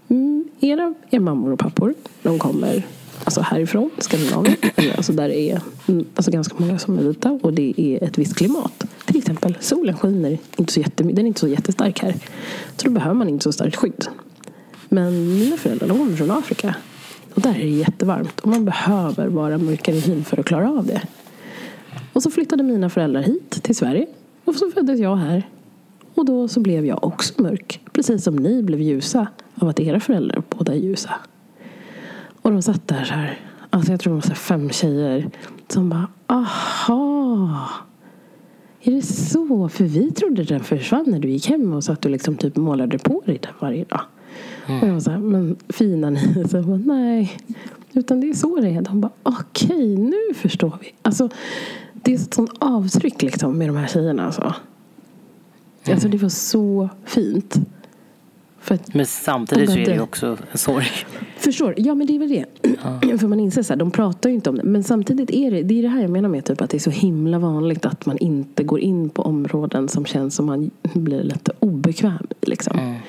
Mm, 0.07 0.45
era, 0.59 0.93
är 1.09 1.19
mammor 1.19 1.51
och 1.51 1.59
pappor, 1.59 1.93
de 2.21 2.39
kommer 2.39 2.85
alltså 3.23 3.41
härifrån, 3.41 3.89
Skandinavien. 3.97 4.57
Mm, 4.75 4.91
alltså 4.97 5.13
där 5.13 5.29
är 5.29 5.61
mm, 5.87 6.05
alltså 6.15 6.31
ganska 6.31 6.55
många 6.57 6.79
som 6.79 6.99
är 6.99 7.03
vita 7.03 7.39
och 7.41 7.53
det 7.53 7.73
är 7.77 8.03
ett 8.03 8.17
visst 8.17 8.35
klimat. 8.35 8.85
Till 9.05 9.17
exempel, 9.17 9.57
solen 9.59 9.97
skiner 9.97 10.37
inte 10.57 10.73
så 10.73 10.79
jättemycket, 10.79 11.15
den 11.15 11.25
är 11.25 11.27
inte 11.27 11.39
så 11.39 11.47
jättestark 11.47 11.99
här. 11.99 12.15
Så 12.77 12.87
då 12.87 12.91
behöver 12.91 13.15
man 13.15 13.29
inte 13.29 13.43
så 13.43 13.51
starkt 13.51 13.75
skydd. 13.75 14.07
Men 14.89 15.39
mina 15.39 15.57
föräldrar, 15.57 15.87
de 15.87 15.97
kommer 15.97 16.15
från 16.15 16.31
Afrika. 16.31 16.75
Och 17.33 17.41
där 17.41 17.55
är 17.55 17.59
det 17.59 17.69
jättevarmt. 17.69 18.39
Och 18.39 18.47
man 18.47 18.65
behöver 18.65 19.27
vara 19.27 19.57
mörkare 19.57 19.95
i 19.95 19.99
hyn 19.99 20.23
för 20.23 20.39
att 20.39 20.45
klara 20.45 20.69
av 20.69 20.85
det. 20.85 21.01
Och 22.13 22.23
så 22.23 22.31
flyttade 22.31 22.63
mina 22.63 22.89
föräldrar 22.89 23.21
hit 23.21 23.63
till 23.63 23.75
Sverige. 23.75 24.07
Och 24.45 24.55
så 24.55 24.71
föddes 24.71 24.99
jag 24.99 25.15
här. 25.15 25.47
Och 26.21 26.27
då 26.27 26.47
så 26.47 26.59
blev 26.59 26.85
jag 26.85 27.03
också 27.03 27.41
mörk. 27.41 27.79
Precis 27.93 28.23
som 28.23 28.35
ni 28.35 28.63
blev 28.63 28.81
ljusa 28.81 29.27
av 29.55 29.67
att 29.67 29.79
era 29.79 29.99
föräldrar 29.99 30.43
båda 30.49 30.73
är 30.73 30.77
ljusa. 30.77 31.13
Och 32.41 32.51
de 32.51 32.61
satt 32.61 32.87
där 32.87 33.03
så 33.03 33.13
här. 33.13 33.39
Alltså 33.69 33.91
jag 33.91 33.99
tror 33.99 34.13
de 34.13 34.29
var 34.29 34.35
fem 34.35 34.69
tjejer. 34.69 35.29
Som 35.67 35.89
bara, 35.89 36.07
aha. 36.27 37.69
Är 38.81 38.91
det 38.91 39.01
så? 39.01 39.69
För 39.69 39.83
vi 39.83 40.11
trodde 40.11 40.43
den 40.43 40.59
försvann 40.59 41.05
när 41.07 41.19
du 41.19 41.29
gick 41.29 41.49
hem 41.49 41.73
och 41.73 41.83
satt 41.83 42.05
och 42.05 42.11
liksom 42.11 42.35
typ 42.35 42.55
målade 42.55 42.97
på 42.97 43.21
dig 43.25 43.39
där 43.41 43.53
varje 43.59 43.83
dag. 43.83 44.01
Och 44.65 44.87
jag 44.87 44.93
var 44.93 44.99
så 44.99 45.11
här, 45.11 45.19
men 45.19 45.55
fina 45.69 46.09
ni? 46.09 46.45
Så 46.49 46.57
jag 46.57 46.65
bara, 46.65 46.77
nej. 46.77 47.31
Utan 47.93 48.21
det 48.21 48.29
är 48.29 48.33
så 48.33 48.55
det 48.55 48.69
är. 48.69 48.81
De 48.81 49.01
bara, 49.01 49.11
okej, 49.23 49.97
nu 49.97 50.33
förstår 50.35 50.77
vi. 50.81 50.93
Alltså, 51.01 51.29
det 51.93 52.11
är 52.11 52.15
ett 52.15 52.33
sånt 52.33 52.51
avtryck 52.59 53.21
liksom 53.21 53.57
med 53.57 53.69
de 53.69 53.75
här 53.75 53.87
tjejerna. 53.87 54.25
Alltså. 54.25 54.53
Alltså 55.85 56.07
det 56.07 56.17
var 56.17 56.29
så 56.29 56.89
fint. 57.05 57.55
För 58.59 58.75
att, 58.75 58.93
Men 58.93 59.05
samtidigt 59.05 59.69
så 59.69 59.77
är 59.77 59.85
det 59.85 59.93
ju 59.93 60.01
också 60.01 60.37
en 60.51 60.57
sorg. 60.57 60.85
Förstår, 61.37 61.73
ja 61.77 61.95
men 61.95 62.07
det 62.07 62.15
är 62.15 62.19
väl 62.19 62.29
det. 62.29 62.45
För 63.19 63.27
man 63.27 63.39
inser 63.39 63.63
så 63.63 63.73
här, 63.73 63.77
de 63.77 63.91
pratar 63.91 64.29
ju 64.29 64.35
inte 64.35 64.49
om 64.49 64.55
det. 64.55 64.63
Men 64.63 64.83
samtidigt 64.83 65.31
är 65.31 65.51
det, 65.51 65.63
det 65.63 65.79
är 65.79 65.81
det 65.81 65.87
här 65.87 66.01
jag 66.01 66.11
menar 66.11 66.29
med 66.29 66.45
typ 66.45 66.61
att 66.61 66.69
det 66.69 66.77
är 66.77 66.79
så 66.79 66.89
himla 66.89 67.39
vanligt 67.39 67.85
att 67.85 68.05
man 68.05 68.17
inte 68.17 68.63
går 68.63 68.79
in 68.79 69.09
på 69.09 69.21
områden 69.21 69.87
som 69.87 70.05
känns 70.05 70.35
som 70.35 70.45
man 70.45 70.71
blir 70.81 71.23
lite 71.23 71.51
obekväm 71.59 72.27
i. 72.41 72.49
Liksom. 72.49 72.99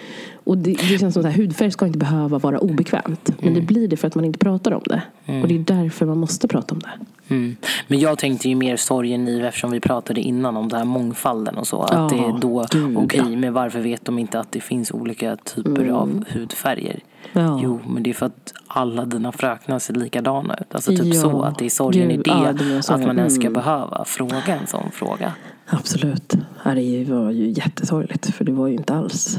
Och 0.45 0.59
det, 0.59 0.71
det 0.73 0.99
känns 0.99 1.15
som 1.15 1.27
att 1.27 1.37
hudfärg 1.37 1.71
ska 1.71 1.87
inte 1.87 1.99
behöva 1.99 2.39
vara 2.39 2.59
obekvämt. 2.59 3.31
Men 3.41 3.55
det 3.55 3.61
blir 3.61 3.89
det 3.89 3.97
för 3.97 4.09
att 4.09 4.15
man 4.15 4.25
inte 4.25 4.39
pratar 4.39 4.73
om 4.73 4.83
det. 4.87 5.03
Och 5.43 5.49
det 5.49 5.55
är 5.55 5.59
därför 5.59 6.07
man 6.07 6.19
måste 6.19 6.49
prata 6.49 6.75
om 6.75 6.79
det. 6.81 6.91
Mm. 7.35 7.57
Men 7.89 7.99
jag 8.01 8.19
tänkte 8.19 8.49
ju 8.49 8.55
mer 8.55 8.77
sorgen 8.77 9.29
i 9.29 9.41
eftersom 9.41 9.71
vi 9.71 9.81
pratade 9.81 10.21
innan 10.21 10.57
om 10.57 10.69
den 10.69 10.79
här 10.79 10.85
mångfalden 10.85 11.55
och 11.59 11.67
så. 11.67 11.83
Att 11.83 11.93
Ja, 11.93 12.09
det 12.13 12.25
är 12.25 12.39
då 12.41 12.61
okej, 12.97 13.21
ja. 13.21 13.27
Mm. 13.27 13.41
men 13.41 13.53
varför 13.53 13.81
vet 13.81 14.05
de 14.05 14.19
inte 14.19 14.41
att 14.41 14.53
det 14.53 14.61
finns 14.61 14.91
olika 14.91 15.37
typer 15.37 15.89
av 15.89 16.25
hudfärger? 16.33 17.01
Ja. 17.33 17.61
Jo, 17.63 17.81
men 17.87 18.03
det 18.03 18.11
är 18.11 18.15
för 18.15 18.27
att 18.27 18.55
alla 18.67 19.05
dina 19.05 19.33
fröknar 19.33 19.79
ser 19.79 19.95
likadana 19.95 20.55
ut. 20.61 20.75
Alltså 20.75 20.91
typ 20.91 21.05
Ja, 21.15 21.21
så, 21.21 21.43
att 21.43 21.59
det 21.59 21.65
är 21.65 21.71
sorgen 21.71 22.11
i 22.11 22.15
gud, 22.17 22.25
det. 22.25 22.31
ja, 22.31 22.53
det 22.53 22.65
är 22.75 22.79
att 22.95 23.07
man 23.07 23.19
ens 23.19 23.35
ska 23.35 23.43
Mm. 23.47 23.53
behöva 23.53 24.05
fråga 24.05 24.57
en 24.61 24.67
sån 24.67 24.91
fråga. 24.93 25.33
Absolut. 25.67 26.35
Ja, 26.65 26.75
Det 26.75 27.05
var 27.09 27.31
ju 27.31 27.49
jättesorgligt. 27.51 28.35
För 28.35 28.45
det 28.45 28.53
var 28.53 28.69
ju 28.69 28.75
inte 28.75 28.95
alls 28.95 29.39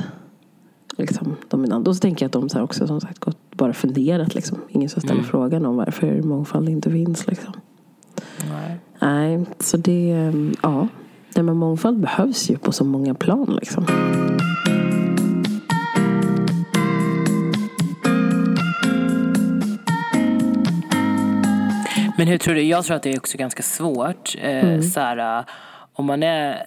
liksom, 1.05 1.35
dominant. 1.49 1.87
Och 1.87 1.95
så 1.95 1.99
tänker 1.99 2.23
jag 2.23 2.27
att 2.27 2.33
de 2.33 2.49
så 2.49 2.61
också 2.61 2.87
som 2.87 3.01
sagt 3.01 3.19
gått 3.19 3.37
bara 3.51 3.73
funderat. 3.73 4.35
Liksom. 4.35 4.57
Ingen 4.69 4.89
som 4.89 5.01
ställer 5.01 5.23
frågan 5.23 5.65
om 5.65 5.75
varför 5.75 6.21
mångfald 6.21 6.69
inte 6.69 6.91
finns. 6.91 7.27
Liksom. 7.27 7.53
Nej. 8.49 8.77
Nej, 8.99 9.45
så 9.59 9.77
det, 9.77 10.11
mm, 10.11 10.55
ja. 10.61 10.87
Nej, 11.35 11.43
men 11.43 11.57
mångfald 11.57 11.99
behövs 11.99 12.49
ju 12.49 12.57
på 12.57 12.71
så 12.71 12.85
många 12.85 13.13
plan 13.13 13.57
liksom. 13.61 13.85
Men 22.17 22.27
hur 22.27 22.37
tror 22.37 22.55
du? 22.55 22.61
Jag 22.61 22.85
tror 22.85 22.95
att 22.95 23.03
det 23.03 23.13
är 23.13 23.17
också 23.17 23.37
ganska 23.37 23.63
svårt. 23.63 24.35
Eh, 24.41 24.81
så 24.81 24.99
här, 24.99 25.39
eh, 25.39 25.45
om 25.93 26.05
man 26.05 26.23
är... 26.23 26.65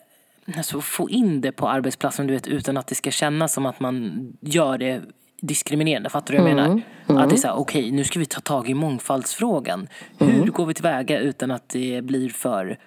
Alltså, 0.57 0.81
få 0.81 1.11
in 1.11 1.41
det 1.41 1.53
på 1.53 1.69
arbetsplatsen 1.69 2.27
du 2.27 2.35
vet, 2.35 2.47
utan 2.47 2.77
att 2.77 2.87
det 2.87 2.95
ska 2.95 3.11
kännas 3.11 3.53
som 3.53 3.67
att 3.67 3.81
man 3.81 4.27
gör 4.41 4.79
det 4.79 5.03
diskriminerande. 5.41 6.11
Fattar 6.11 6.35
du 6.35 6.41
vad 6.41 6.51
jag 6.51 6.57
menar? 6.57 6.81
Att 7.07 7.31
det 7.31 7.37
är 7.37 7.39
så 7.39 7.47
här, 7.49 7.57
okej 7.57 7.91
nu 7.91 8.05
ska 8.05 8.19
vi 8.19 8.27
ta 8.27 8.41
tag 8.41 8.69
i 8.69 8.75
mångfaldsfrågan. 8.75 9.89
Hur 10.19 10.47
går 10.47 10.67
vi 10.67 10.75
tillväga 10.75 11.19
utan 11.19 11.51
att 11.51 11.69
det 11.69 12.05
blir 12.05 12.29
för 12.29 12.79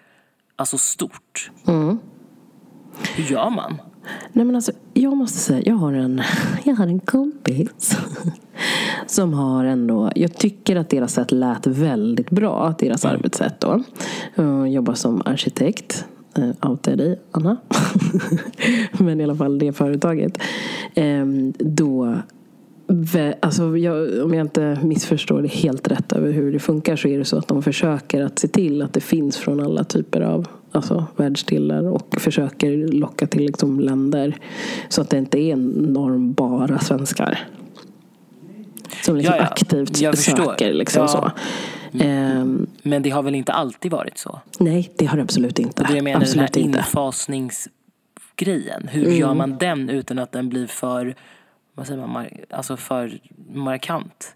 alltså, 0.56 0.78
stort? 0.78 1.52
Hur 3.16 3.24
gör 3.24 3.50
man? 3.50 3.82
Nej 4.34 4.46
men 4.46 4.56
alltså, 4.56 4.72
jag 4.94 5.18
måste 5.18 5.38
säga, 5.38 5.62
jag 5.66 5.76
har 5.76 5.94
en, 5.94 6.22
jag 6.64 6.76
har 6.76 6.88
en 6.88 7.00
kompis 7.00 7.98
som 9.08 9.34
har 9.34 9.66
ändå, 9.66 10.12
jag 10.16 10.38
tycker 10.38 10.76
att 10.76 10.90
deras 10.90 11.14
sätt 11.14 11.32
lät 11.32 11.68
väldigt 11.68 12.30
bra, 12.30 12.76
deras 12.80 13.06
arbetssätt 13.06 13.60
då. 13.60 13.84
Hon 14.36 14.72
jobbar 14.72 14.94
som 14.94 15.22
arkitekt, 15.26 16.06
uh, 16.38 16.70
outar 16.72 16.96
dig 16.96 17.20
Anna. 17.32 17.58
men 19.00 19.22
i 19.22 19.24
alla 19.24 19.36
fall 19.36 19.60
det 19.60 19.74
företaget. 19.74 20.38
Ehm, 20.96 21.54
då 21.60 22.18
Alltså 23.40 23.78
jag, 23.78 24.24
om 24.26 24.34
jag 24.34 24.46
inte 24.46 24.80
missförstår 24.84 25.42
det 25.42 25.48
helt 25.48 25.88
rätt 25.88 26.12
över 26.14 26.32
hur 26.32 26.52
det 26.52 26.60
funkar 26.60 26.96
så 26.96 27.08
är 27.08 27.18
det 27.18 27.26
så 27.26 27.38
att 27.38 27.48
de 27.48 27.64
försöker 27.64 28.24
att 28.24 28.40
se 28.40 28.48
till 28.48 28.82
att 28.82 28.94
det 28.94 29.02
finns 29.02 29.38
från 29.38 29.60
alla 29.60 29.84
typer 29.84 30.22
av 30.22 30.48
alltså, 30.72 31.06
världsdelar 31.18 31.88
och 31.88 32.16
försöker 32.22 32.88
locka 32.88 33.28
till 33.28 33.42
liksom, 33.46 33.80
länder 33.80 34.36
så 34.90 35.02
att 35.02 35.10
det 35.10 35.18
inte 35.18 35.40
är 35.40 35.56
norm 35.56 36.34
bara 36.34 36.80
svenskar. 36.80 37.40
Som 39.04 39.16
liksom 39.16 39.36
Ja, 39.38 39.42
ja. 39.42 39.48
aktivt 39.48 40.02
Jag 40.02 40.16
förstår. 40.16 40.44
söker 40.46 40.74
liksom 40.74 41.02
Ja. 41.02 41.08
så. 41.08 41.32
Ehm, 41.94 42.68
Men 42.84 43.02
det 43.02 43.10
har 43.10 43.24
väl 43.24 43.36
inte 43.36 43.54
alltid 43.54 43.92
varit 43.92 44.18
så? 44.18 44.40
nej, 44.60 44.92
det 44.96 45.06
har 45.06 45.18
det 45.18 45.24
absolut 45.24 45.60
inte. 45.60 45.84
Det 45.84 45.96
jag 45.96 46.04
menar 46.04 46.22
absolut 46.22 46.54
den 46.54 46.64
här 46.64 46.68
inte. 46.70 46.80
infasningsgrejen. 46.80 48.88
Hur 48.88 49.06
Mm. 49.06 49.18
gör 49.18 49.34
man 49.34 49.58
den 49.58 49.90
utan 49.90 50.20
att 50.20 50.32
den 50.32 50.50
blir 50.50 50.68
för, 50.68 51.16
vad 51.76 51.88
säger 51.88 52.08
man, 52.08 52.26
alltså 52.50 52.78
för 52.78 53.20
markant? 53.54 54.36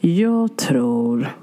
Jag 0.00 0.56
tror 0.56 1.36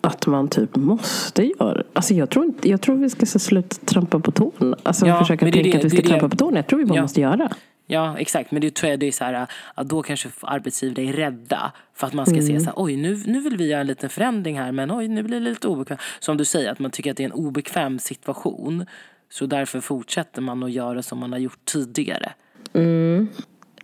att 0.00 0.26
man 0.26 0.48
typ 0.48 0.76
måste 0.76 1.44
göra 1.58 1.82
alltså 1.92 2.14
jag 2.14 2.30
tror, 2.30 2.44
inte, 2.44 2.68
jag 2.70 2.80
tror 2.80 2.96
vi 2.96 3.10
ska 3.10 3.26
så 3.26 3.38
sluta 3.38 3.76
trampa 3.84 4.20
på 4.20 4.30
tårna. 4.32 4.76
Alltså 4.82 5.06
Ja, 5.06 5.18
försöka 5.18 5.44
tänka 5.46 5.62
det- 5.62 5.76
att 5.78 5.84
vi 5.84 5.90
ska 5.90 6.02
trampa 6.08 6.28
på 6.28 6.36
tårna. 6.36 6.56
Jag 6.58 6.66
tror 6.66 6.78
vi 6.78 6.84
bara 6.84 6.96
Ja. 6.96 7.02
måste 7.02 7.20
göra. 7.20 7.50
Ja, 7.90 8.18
exakt. 8.18 8.50
Men 8.50 8.60
det 8.60 8.74
tror 8.74 8.90
jag 8.90 9.00
det 9.00 9.06
är 9.06 9.12
så 9.12 9.24
här, 9.24 9.46
att 9.74 9.88
då 9.88 10.02
kanske 10.02 10.28
arbetsgivare 10.40 11.06
är 11.06 11.12
rädda 11.12 11.72
för 11.94 12.06
att 12.06 12.12
man 12.12 12.26
ska 12.26 12.34
Mm. 12.34 12.46
se 12.46 12.60
så 12.60 12.66
här, 12.66 12.74
oj 12.76 12.96
nu, 12.96 13.22
nu 13.26 13.40
vill 13.40 13.56
vi 13.56 13.66
göra 13.68 13.80
en 13.80 13.86
liten 13.86 14.10
förändring 14.10 14.58
här 14.58 14.72
men 14.72 14.90
oj 14.90 15.08
nu 15.08 15.22
blir 15.22 15.40
det 15.40 15.44
lite 15.50 15.68
obekvämt. 15.68 16.00
Som 16.20 16.36
du 16.36 16.44
säger, 16.44 16.72
att 16.72 16.78
man 16.78 16.90
tycker 16.90 17.10
att 17.10 17.16
det 17.16 17.22
är 17.22 17.28
en 17.28 17.32
obekväm 17.32 17.98
situation. 17.98 18.86
Så 19.30 19.46
därför 19.46 19.80
fortsätter 19.80 20.42
man 20.42 20.62
att 20.62 20.70
göra 20.72 21.02
som 21.02 21.18
man 21.18 21.32
har 21.32 21.38
gjort 21.38 21.64
tidigare. 21.64 22.32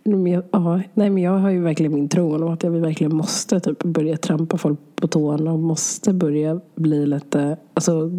Men 0.03 0.27
jag, 0.27 0.43
ja, 0.51 0.81
nej, 0.93 1.09
men 1.09 1.23
jag 1.23 1.37
har 1.37 1.49
ju 1.49 1.61
verkligen 1.61 1.93
min 1.93 2.09
tro 2.09 2.35
om 2.35 2.53
att 2.53 2.63
jag 2.63 2.71
verkligen 2.71 3.15
måste 3.15 3.59
typ 3.59 3.83
börja 3.83 4.17
trampa 4.17 4.57
folk 4.57 4.79
på 4.95 5.07
tårna 5.07 5.51
och 5.51 5.59
måste 5.59 6.13
börja 6.13 6.61
bli 6.75 7.05
lite... 7.05 7.57
Alltså, 7.73 8.11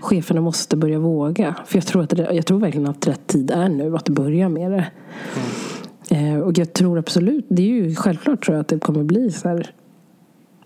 cheferna 0.00 0.40
måste 0.40 0.76
börja 0.76 0.98
våga. 0.98 1.54
För 1.66 1.78
jag 1.78 1.86
tror, 1.86 2.02
att 2.02 2.10
det, 2.10 2.28
jag 2.32 2.46
tror 2.46 2.58
verkligen 2.58 2.88
att 2.88 3.06
rätt 3.06 3.26
tid 3.26 3.50
är 3.50 3.68
nu 3.68 3.96
att 3.96 4.08
börja 4.08 4.48
med 4.48 4.70
det. 4.70 4.86
Eh, 6.10 6.38
och 6.38 6.58
jag 6.58 6.72
tror 6.72 6.98
absolut, 6.98 7.46
det 7.48 7.62
är 7.62 7.66
ju 7.66 7.94
självklart 7.94 8.44
tror 8.44 8.54
jag 8.54 8.60
att 8.60 8.68
det 8.68 8.78
kommer 8.78 9.04
bli 9.04 9.30
så 9.30 9.48
här 9.48 9.70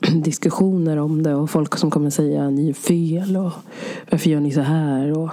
diskussioner 0.25 0.97
om 0.97 1.23
det 1.23 1.35
och 1.35 1.51
folk 1.51 1.77
som 1.77 1.91
kommer 1.91 2.11
säga 2.11 2.51
ni 2.51 2.69
är 2.69 2.73
fel 2.73 3.37
och 3.37 3.53
varför 4.11 4.31
gör 4.31 4.41
ni 4.41 4.53
så 4.53 4.61
här 4.61 5.19
och 5.19 5.31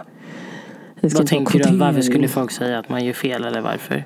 Vad 1.02 1.28
tänker 1.28 1.60
du? 1.72 1.78
Varför 1.78 2.02
skulle 2.02 2.28
folk 2.28 2.52
säga 2.52 2.80
att 2.80 2.90
man 2.90 3.06
gör 3.06 3.14
fel 3.14 3.44
eller 3.44 3.62
varför? 3.62 4.06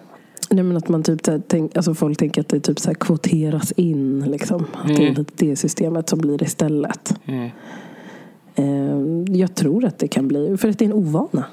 Nej 0.50 0.64
men 0.64 0.78
att 0.78 0.90
man 0.90 1.04
typ 1.04 1.26
så 1.26 1.32
här, 1.32 1.42
tänk, 1.48 1.76
alltså 1.76 1.94
folk 1.94 2.18
tänker 2.18 2.42
att 2.42 2.50
det 2.50 2.60
typ 2.60 2.80
så 2.80 2.90
här 2.90 2.96
kvoteras 2.96 3.72
in 3.72 4.26
liksom. 4.32 4.66
Att 4.74 4.88
det 4.88 5.08
är 5.08 5.10
Mm. 5.10 5.26
det 5.36 5.56
systemet 5.56 6.10
som 6.10 6.20
blir 6.20 6.44
istället. 6.44 7.16
Mm. 7.26 7.50
Eh, 8.56 9.01
jag 9.36 9.56
tror 9.56 9.86
att 9.86 10.00
det 10.00 10.08
kan 10.08 10.28
bli, 10.28 10.58
för 10.58 10.70
att 10.70 10.80
det 10.80 10.86
är 10.86 10.90
en 10.90 10.94
ovana. 10.94 11.46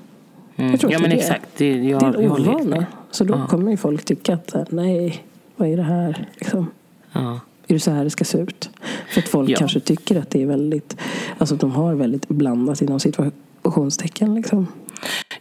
Mm. 0.56 0.70
Jag 0.70 0.80
tror 0.80 0.92
ja 0.92 0.98
men 0.98 1.10
det 1.10 1.16
exakt. 1.16 1.48
Det, 1.56 1.76
jag, 1.82 2.00
Det 2.00 2.06
är 2.06 2.22
en 2.22 2.30
ovana. 2.30 2.86
Så 3.10 3.24
då 3.24 3.34
Ja. 3.34 3.46
kommer 3.46 3.70
ju 3.70 3.76
folk 3.76 4.04
tycka 4.04 4.34
att 4.34 4.52
här, 4.54 4.66
nej, 4.70 5.24
vad 5.56 5.68
är 5.68 5.76
det 5.76 5.82
här? 5.82 6.26
Liksom. 6.34 6.66
Ja. 7.12 7.40
Är 7.66 7.74
det 7.74 7.80
så 7.80 7.90
här 7.90 8.04
det 8.04 8.10
ska 8.10 8.24
se 8.24 8.38
ut? 8.38 8.70
För 9.08 9.20
att 9.20 9.28
folk 9.28 9.50
Ja. 9.50 9.56
kanske 9.58 9.80
tycker 9.80 10.18
att 10.20 10.30
det 10.30 10.42
är 10.42 10.46
väldigt, 10.46 10.96
alltså 11.38 11.54
att 11.54 11.60
de 11.60 11.72
har 11.72 11.94
väldigt 11.94 12.28
blandat 12.28 12.82
inom 12.82 13.00
situationstecken 13.00 14.34
liksom. 14.34 14.66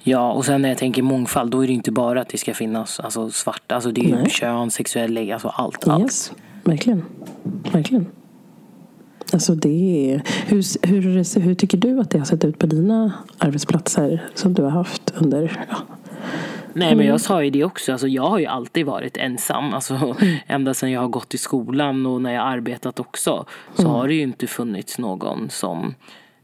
Ja, 0.04 0.32
och 0.32 0.46
sen 0.46 0.62
när 0.62 0.70
jag 0.70 0.78
tänker 0.78 1.02
mångfald, 1.02 1.52
då 1.52 1.64
är 1.64 1.68
det 1.68 1.74
inte 1.74 1.92
bara 1.92 2.22
att 2.22 2.30
det 2.30 2.38
ska 2.38 2.54
finnas 2.54 3.00
alltså, 3.00 3.30
svarta. 3.30 3.76
Alltså 3.76 3.92
det 3.92 4.02
är 4.12 4.16
Nej. 4.16 4.30
kön, 4.30 4.72
sexuell 4.72 5.14
läggning, 5.14 5.34
alltså 5.34 5.48
allt. 5.48 5.88
allt. 5.88 6.04
Yes, 6.04 6.32
verkligen. 6.64 7.04
Verkligen. 7.72 8.06
Alltså 9.34 9.56
det 9.56 10.12
är, 10.14 10.22
hur, 10.46 10.88
hur, 10.88 11.40
hur 11.40 11.56
tycker 11.56 11.78
du 11.78 12.00
att 12.00 12.10
det 12.10 12.18
har 12.18 12.26
sett 12.26 12.46
ut 12.46 12.60
på 12.60 12.68
dina 12.68 13.14
arbetsplatser 13.38 14.24
som 14.36 14.54
du 14.54 14.64
har 14.64 14.70
haft 14.70 15.14
under 15.16 15.66
ja, 15.70 15.78
Nej 16.74 16.96
men 16.96 17.06
jag 17.06 17.22
sa 17.22 17.44
ju 17.44 17.50
det 17.50 17.64
också, 17.64 17.92
alltså, 17.92 18.08
jag 18.08 18.24
har 18.24 18.40
ju 18.40 18.46
alltid 18.46 18.86
varit 18.86 19.18
ensam. 19.18 19.74
Alltså, 19.74 20.16
Ända 20.48 20.74
sedan 20.74 20.92
jag 20.92 21.02
har 21.02 21.08
gått 21.08 21.34
i 21.34 21.38
skolan 21.38 22.06
och 22.06 22.22
när 22.22 22.34
jag 22.34 22.42
har 22.42 22.50
arbetat 22.50 23.00
också. 23.00 23.46
Så 23.74 23.88
har 23.88 24.08
det 24.08 24.14
ju 24.14 24.22
inte 24.22 24.48
funnits 24.48 24.98
någon 24.98 25.50
som 25.50 25.96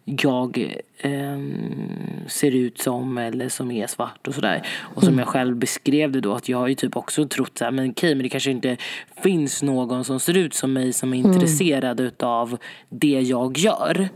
jag 0.06 0.74
ehm, 0.98 2.28
ser 2.28 2.52
ut 2.52 2.82
som 2.82 3.18
eller 3.18 3.50
som 3.50 3.72
är 3.72 3.88
svart 3.88 4.28
och 4.28 4.36
sådär. 4.36 4.68
Och 4.96 5.04
som 5.04 5.20
jag 5.20 5.28
själv 5.28 5.56
beskrev 5.56 6.12
det 6.12 6.22
då 6.22 6.34
att 6.34 6.50
jag 6.50 6.58
har 6.58 6.68
ju 6.68 6.76
typ 6.76 6.98
också 6.98 7.28
trott 7.28 7.58
så 7.58 7.64
här, 7.64 7.72
men 7.72 7.90
okej 7.90 8.16
men 8.16 8.24
det 8.24 8.30
kanske 8.30 8.52
inte 8.52 8.78
finns 9.24 9.64
någon 9.64 10.04
som 10.04 10.20
ser 10.20 10.38
ut 10.38 10.54
som 10.54 10.74
mig 10.74 10.94
som 10.94 11.14
är 11.14 11.18
intresserad 11.18 12.00
utav 12.00 12.58
det 12.90 13.22
jag 13.22 13.58
gör. 13.58 14.10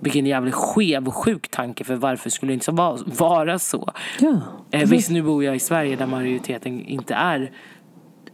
Vilken 0.00 0.26
jävligt 0.26 0.54
skev 0.54 1.06
och 1.06 1.14
sjuk 1.14 1.48
tanke 1.48 1.84
för 1.84 1.96
varför 1.96 2.30
skulle 2.30 2.50
det 2.50 2.54
inte 2.54 2.70
vara, 2.70 2.98
vara 3.04 3.58
så? 3.58 3.92
ja. 4.20 4.40
Eh, 4.70 4.88
visst, 4.88 5.10
nu 5.10 5.22
bor 5.22 5.44
jag 5.44 5.56
i 5.56 5.58
Sverige 5.58 5.96
där 5.96 6.06
majoriteten 6.06 6.86
inte 6.86 7.14
är 7.14 7.50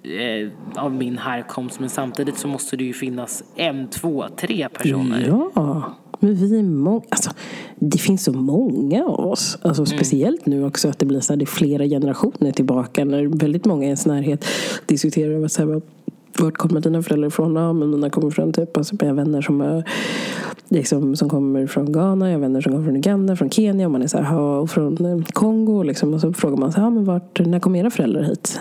eh, 0.02 0.48
av 0.76 0.92
min 0.92 1.18
härkomst. 1.18 1.80
Men 1.80 1.88
samtidigt 1.90 2.38
så 2.38 2.48
måste 2.48 2.76
det 2.76 2.84
ju 2.84 2.92
finnas 2.92 3.44
en, 3.56 3.90
två, 3.90 4.26
tre 4.36 4.68
personer. 4.68 5.24
Ja, 5.54 5.94
men 6.20 6.34
vi 6.34 6.58
är 6.58 6.62
många. 6.62 7.02
Alltså, 7.08 7.30
det 7.76 7.98
finns 7.98 8.24
så 8.24 8.32
många 8.32 9.04
av 9.04 9.26
oss. 9.26 9.58
Alltså, 9.62 9.86
Speciellt 9.86 10.46
nu 10.46 10.64
också 10.64 10.88
att 10.88 10.98
det 10.98 11.06
blir 11.06 11.20
så 11.20 11.32
här, 11.32 11.38
det 11.38 11.44
är 11.44 11.46
flera 11.46 11.84
generationer 11.84 12.52
tillbaka. 12.52 13.04
När 13.04 13.38
väldigt 13.38 13.64
många 13.64 13.82
i 13.82 13.86
ens 13.86 14.06
närhet 14.06 14.44
diskuterar 14.86 15.32
över 15.32 15.48
så 15.48 15.66
här, 15.66 15.80
vart 16.38 16.56
kommer 16.56 16.80
dina 16.80 17.02
föräldrar 17.02 17.28
ifrån? 17.28 17.56
Ja, 17.56 17.72
men 17.72 17.90
mina 17.90 18.10
kommer 18.10 18.30
från 18.30 18.52
typ, 18.52 18.76
alltså, 18.76 18.96
jag 19.00 19.06
har 19.06 19.14
vänner 19.14 19.40
som, 19.40 19.60
är, 19.60 19.84
liksom, 20.68 21.16
som 21.16 21.28
kommer 21.28 21.66
från 21.66 21.92
Ghana, 21.92 22.28
jag 22.28 22.34
har 22.34 22.40
vänner 22.40 22.60
som 22.60 22.72
kommer 22.72 22.84
från 22.84 22.96
Uganda, 22.96 23.36
från 23.36 23.50
Kenya. 23.50 23.86
Och 23.86 23.92
man 23.92 24.02
är 24.02 24.06
så 24.06 24.18
här, 24.18 24.38
och 24.38 24.70
från 24.70 25.06
eh, 25.06 25.24
Kongo. 25.24 25.82
Liksom, 25.82 26.14
och 26.14 26.20
så 26.20 26.32
frågar 26.32 26.56
man 26.56 26.72
så 26.72 26.80
här, 26.80 26.90
men 26.90 27.04
vart, 27.04 27.40
när 27.40 27.60
kom 27.60 27.76
era 27.76 27.90
föräldrar 27.90 28.22
hit? 28.22 28.60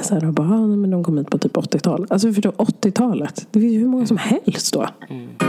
Så 0.00 0.14
här, 0.14 0.26
och 0.26 0.32
bara, 0.32 0.46
ja, 0.46 0.66
men 0.66 0.90
de 0.90 1.04
kom 1.04 1.18
hit 1.18 1.30
på 1.30 1.38
typ 1.38 1.56
80-talet. 1.56 2.12
Alltså 2.12 2.32
förstå, 2.32 2.50
80-talet. 2.50 3.46
Det 3.50 3.60
finns 3.60 3.72
ju 3.74 3.78
hur 3.78 3.88
många 3.88 4.06
som 4.06 4.16
helst 4.16 4.74
då. 4.74 4.80
Att 4.80 5.47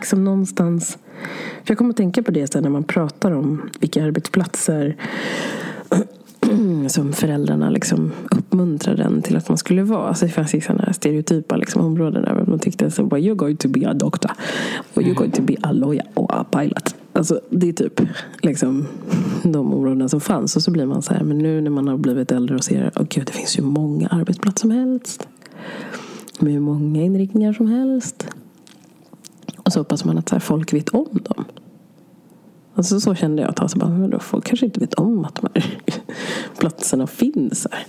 liksom 0.00 0.24
någonstans... 0.24 0.98
För 1.64 1.70
jag 1.70 1.78
kommer 1.78 1.90
att 1.90 1.96
tänka 1.96 2.22
på 2.22 2.30
det 2.30 2.52
sen 2.52 2.62
när 2.62 2.70
man 2.70 2.84
pratar 2.84 3.30
om 3.30 3.70
vilka 3.80 4.04
arbetsplatser 4.04 4.96
som 6.88 7.12
föräldrarna 7.12 7.70
liksom 7.70 8.12
uppmuntrade 8.30 9.02
en 9.02 9.22
till 9.22 9.36
att 9.36 9.48
man 9.48 9.58
skulle 9.58 9.82
vara. 9.82 10.08
Alltså 10.08 10.26
det 10.26 10.32
fanns 10.32 10.54
ju 10.54 10.60
sådana 10.60 10.82
här 10.82 10.92
stereotypa 10.92 11.56
liksom 11.56 11.84
områden 11.84 12.22
där 12.22 12.44
man 12.46 12.58
tyckte 12.58 12.90
så 12.90 13.04
bara, 13.04 13.20
you're 13.20 13.34
going 13.34 13.56
to 13.56 13.68
be 13.68 13.88
a 13.88 13.94
doctor 13.94 14.30
och 14.94 15.02
you're 15.02 15.14
going 15.14 15.30
to 15.30 15.42
be 15.42 15.56
a 15.62 15.72
lawyer 15.72 16.06
och 16.14 16.34
a 16.34 16.44
pilot. 16.50 16.94
Alltså 17.12 17.40
det 17.50 17.68
är 17.68 17.72
typ 17.72 18.00
liksom 18.42 18.86
de 19.42 19.74
områdena 19.74 20.08
som 20.08 20.20
fanns. 20.20 20.56
Och 20.56 20.62
så 20.62 20.70
blir 20.70 20.86
man 20.86 21.02
så 21.02 21.14
här, 21.14 21.24
men 21.24 21.38
nu 21.38 21.60
när 21.60 21.70
man 21.70 21.88
har 21.88 21.96
blivit 21.96 22.32
äldre 22.32 22.56
och 22.56 22.64
ser, 22.64 22.90
att 22.94 23.08
gud 23.08 23.26
det 23.26 23.32
finns 23.32 23.58
ju 23.58 23.62
många 23.62 24.08
arbetsplatser 24.08 24.60
som 24.60 24.70
helst. 24.70 25.28
Med 26.38 26.52
hur 26.52 26.60
många 26.60 27.02
inriktningar 27.02 27.52
som 27.52 27.66
helst. 27.66 28.28
Och 29.70 29.74
så 29.74 29.80
hoppas 29.80 30.04
man 30.04 30.18
att 30.18 30.28
så 30.28 30.34
här, 30.34 30.40
folk 30.40 30.72
vet 30.72 30.88
om 30.88 31.08
dem. 31.12 31.44
Alltså 32.74 33.00
så 33.00 33.14
kände 33.14 33.42
jag 33.42 33.50
ett 33.50 33.56
tag. 33.56 33.70
Så 33.70 33.78
bara, 33.78 33.90
men 33.90 34.10
då 34.10 34.18
folk 34.18 34.44
kanske 34.44 34.66
inte 34.66 34.80
vet 34.80 34.94
om 34.94 35.24
att 35.24 35.34
de 35.34 35.48
här 35.54 35.78
platserna 36.58 37.06
finns 37.06 37.66
här. 37.70 37.86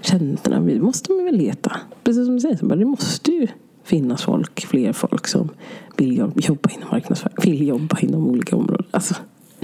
Tjänsterna, 0.00 0.60
vi 0.60 0.80
måste 0.80 1.12
man 1.12 1.24
väl 1.24 1.36
leta. 1.36 1.76
Precis 2.04 2.26
som 2.26 2.34
du 2.34 2.40
säger, 2.40 2.56
så 2.56 2.66
bara, 2.66 2.76
det 2.76 2.84
måste 2.84 3.30
ju 3.30 3.46
finnas 3.84 4.22
folk, 4.22 4.66
fler 4.66 4.92
folk 4.92 5.26
som 5.26 5.48
vill 5.96 6.16
jobba 6.34 6.70
inom 6.70 6.88
marknadsföring, 6.90 7.36
vill 7.42 7.68
jobba 7.68 7.98
inom 8.00 8.26
olika 8.26 8.56
områden. 8.56 8.86
Alltså, 8.90 9.14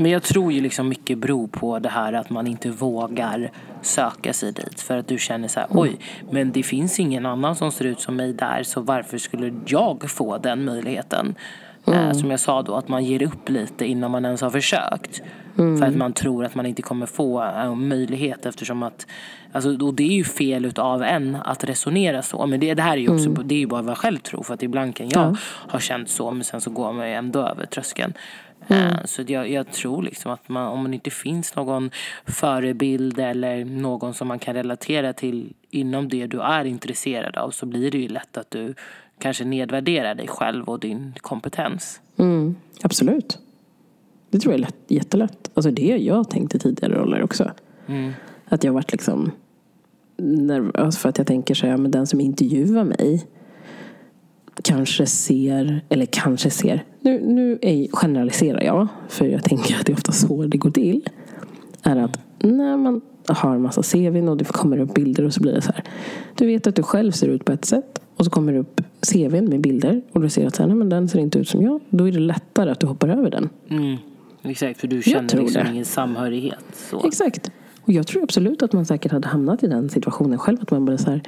men 0.03 0.11
jag 0.11 0.23
tror 0.23 0.53
ju 0.53 0.61
liksom 0.61 0.89
mycket 0.89 1.19
beror 1.19 1.47
på 1.47 1.79
det 1.79 1.89
här 1.89 2.13
att 2.13 2.31
man 2.31 2.47
inte 2.47 2.71
vågar 2.71 3.51
söka 3.83 4.33
sig 4.33 4.53
dit. 4.53 4.81
För 4.81 4.97
att 4.97 5.09
du 5.09 5.19
känner 5.19 5.49
så 5.49 5.61
här, 5.61 5.69
oj, 5.71 5.97
men 6.31 6.53
det 6.53 6.63
finns 6.63 7.01
ingen 7.01 7.27
annan 7.27 7.57
som 7.57 7.73
ser 7.73 7.85
ut 7.85 8.01
som 8.01 8.17
mig 8.17 8.33
där, 8.33 8.63
så 8.63 8.81
varför 8.81 9.19
skulle 9.19 9.55
jag 9.67 10.11
få 10.11 10.39
den 10.39 10.65
möjligheten? 10.65 11.35
Eh, 11.87 12.13
som 12.13 12.31
jag 12.31 12.41
sa 12.41 12.63
då, 12.63 12.75
att 12.75 12.89
man 12.89 13.05
ger 13.05 13.23
upp 13.23 13.49
lite 13.49 13.87
innan 13.87 14.11
man 14.11 14.25
ens 14.25 14.41
har 14.41 14.51
försökt. 14.51 15.23
För 15.57 15.83
att 15.83 15.97
man 15.97 16.13
tror 16.13 16.45
att 16.45 16.55
man 16.55 16.67
inte 16.67 16.83
kommer 16.83 17.07
få 17.07 17.41
en 17.41 17.89
möjlighet 17.89 18.47
eftersom 18.47 18.83
att, 18.83 19.07
alltså, 19.53 19.85
och 19.87 19.95
det 19.95 20.03
är 20.03 20.17
ju 20.17 20.25
fel 20.25 20.65
utav 20.65 21.03
en 21.03 21.37
att 21.45 21.65
resonera 21.65 22.23
så. 22.23 22.47
Men 22.47 22.61
det, 22.61 22.75
det 22.75 22.83
här 22.83 22.93
är 22.93 23.01
ju 23.01 23.15
också, 23.15 23.31
det 23.31 23.55
är 23.55 23.59
ju 23.59 23.67
bara 23.67 23.83
vad 23.83 23.91
jag 23.91 23.99
själv 23.99 24.19
tror. 24.19 24.43
För 24.43 24.55
att 24.55 24.63
ibland 24.63 24.97
kan 24.97 25.09
jag 25.09 25.37
ha 25.69 25.79
känt 25.81 26.09
så, 26.11 26.31
men 26.31 26.45
sen 26.45 26.61
så 26.61 26.71
går 26.71 26.93
man 26.93 27.09
ju 27.09 27.15
ändå 27.15 27.41
över 27.41 27.67
tröskeln. 27.67 28.13
Eh, 28.69 29.05
Så 29.05 29.23
jag, 29.27 29.51
jag 29.51 29.73
tror 29.73 30.03
liksom 30.03 30.33
att 30.33 30.49
man, 30.49 30.69
om 30.69 30.85
det 30.85 30.95
inte 30.95 31.11
finns 31.11 31.57
någon 31.57 31.91
förebild 32.27 33.19
eller 33.19 33.65
någon 33.65 34.15
som 34.15 34.29
man 34.29 34.39
kan 34.39 34.55
relatera 34.55 35.13
till 35.13 35.53
inom 35.71 36.09
det 36.09 36.27
du 36.27 36.41
är 36.41 36.65
intresserad 36.65 37.37
av 37.37 37.51
så 37.51 37.67
blir 37.67 37.91
det 37.91 37.99
ju 37.99 38.09
lätt 38.09 38.37
att 38.37 38.51
du 38.51 38.75
kanske 39.19 39.45
nedvärderar 39.45 40.15
dig 40.15 40.29
själv 40.29 40.69
och 40.69 40.81
din 40.81 41.15
kompetens. 41.21 42.01
Mm, 42.17 42.55
absolut. 42.83 43.39
Det 44.31 44.39
tror 44.39 44.53
jag 44.53 44.59
är 44.59 44.65
lätt, 44.65 44.77
jättelätt. 44.89 45.51
Alltså 45.55 45.71
det 45.71 45.97
jag 45.97 46.31
tänkt 46.31 46.55
i 46.55 46.59
tidigare 46.59 46.95
roller 46.95 47.23
också. 47.23 47.51
Att 48.49 48.65
jag 48.65 48.73
varit 48.73 48.93
liksom 48.93 49.31
nervös 50.17 50.99
för 50.99 51.09
att 51.09 51.19
jag 51.19 51.27
tänker 51.27 51.55
så 51.55 51.67
här, 51.67 51.77
men 51.77 51.91
den 51.91 52.07
som 52.07 52.21
intervjuar 52.21 52.85
mig 52.85 53.27
kanske 54.63 55.07
ser, 55.07 55.81
eller 55.89 56.07
kanske 56.07 56.51
ser, 56.51 56.85
nu, 57.03 57.21
nu 57.27 57.59
är, 57.63 57.89
generaliserar 57.93 58.63
jag, 58.63 58.89
för 59.09 59.27
jag 59.27 59.45
tänker 59.45 59.77
att 59.77 59.87
det 59.87 59.93
är 59.93 59.95
ofta 59.95 60.13
så 60.13 60.43
det 60.43 60.59
går 60.59 60.71
till, 60.71 61.09
är 61.83 61.97
att 61.97 62.19
när 62.39 62.77
man 62.77 63.01
har 63.27 63.55
en 63.55 63.63
massa 63.63 63.83
CVn 63.83 64.29
och 64.29 64.37
det 64.37 64.45
kommer 64.45 64.79
upp 64.79 64.95
bilder 64.95 65.25
och 65.25 65.35
så 65.35 65.41
blir 65.41 65.53
det 65.53 65.63
så 65.63 65.73
här. 65.73 65.85
Du 66.35 66.47
vet 66.47 66.67
att 66.67 66.77
du 66.77 66.83
själv 66.83 67.13
ser 67.13 67.29
ut 67.29 67.45
på 67.45 67.53
ett 67.53 67.65
sätt 67.65 68.03
och 68.17 68.25
så 68.25 68.31
kommer 68.31 68.53
det 68.53 68.59
upp 68.59 68.81
CVn 69.13 69.45
med 69.45 69.61
bilder 69.61 70.03
och 70.13 70.21
du 70.21 70.29
ser 70.29 70.47
att 70.47 70.55
så 70.55 70.63
här, 70.63 70.69
nej, 70.69 70.77
men 70.77 70.89
den 70.89 71.09
ser 71.09 71.19
inte 71.19 71.39
ut 71.39 71.49
som 71.49 71.63
jag. 71.63 71.81
Då 71.91 72.09
är 72.09 72.13
det 72.13 72.19
lättare 72.19 72.71
att 72.71 72.81
du 72.81 72.87
hoppar 72.87 73.09
över 73.09 73.31
den. 73.31 73.49
Mm. 73.69 73.97
Exakt, 74.43 74.81
för 74.81 74.89
du 74.89 75.03
känner 75.03 75.37
liksom 75.37 75.65
det. 75.65 75.71
ingen 75.71 75.85
samhörighet. 75.85 76.65
Så. 76.73 77.07
Exakt. 77.07 77.51
Och 77.85 77.93
jag 77.93 78.07
tror 78.07 78.23
absolut 78.23 78.63
att 78.63 78.73
man 78.73 78.85
säkert 78.87 79.13
hade 79.13 79.29
hamnat 79.29 79.63
i 79.63 79.67
den 79.67 79.89
situationen 79.89 80.39
själv. 80.39 80.59
Att 80.63 80.71
man 80.71 80.85
bara 80.85 80.99
så 80.99 81.11
här, 81.11 81.23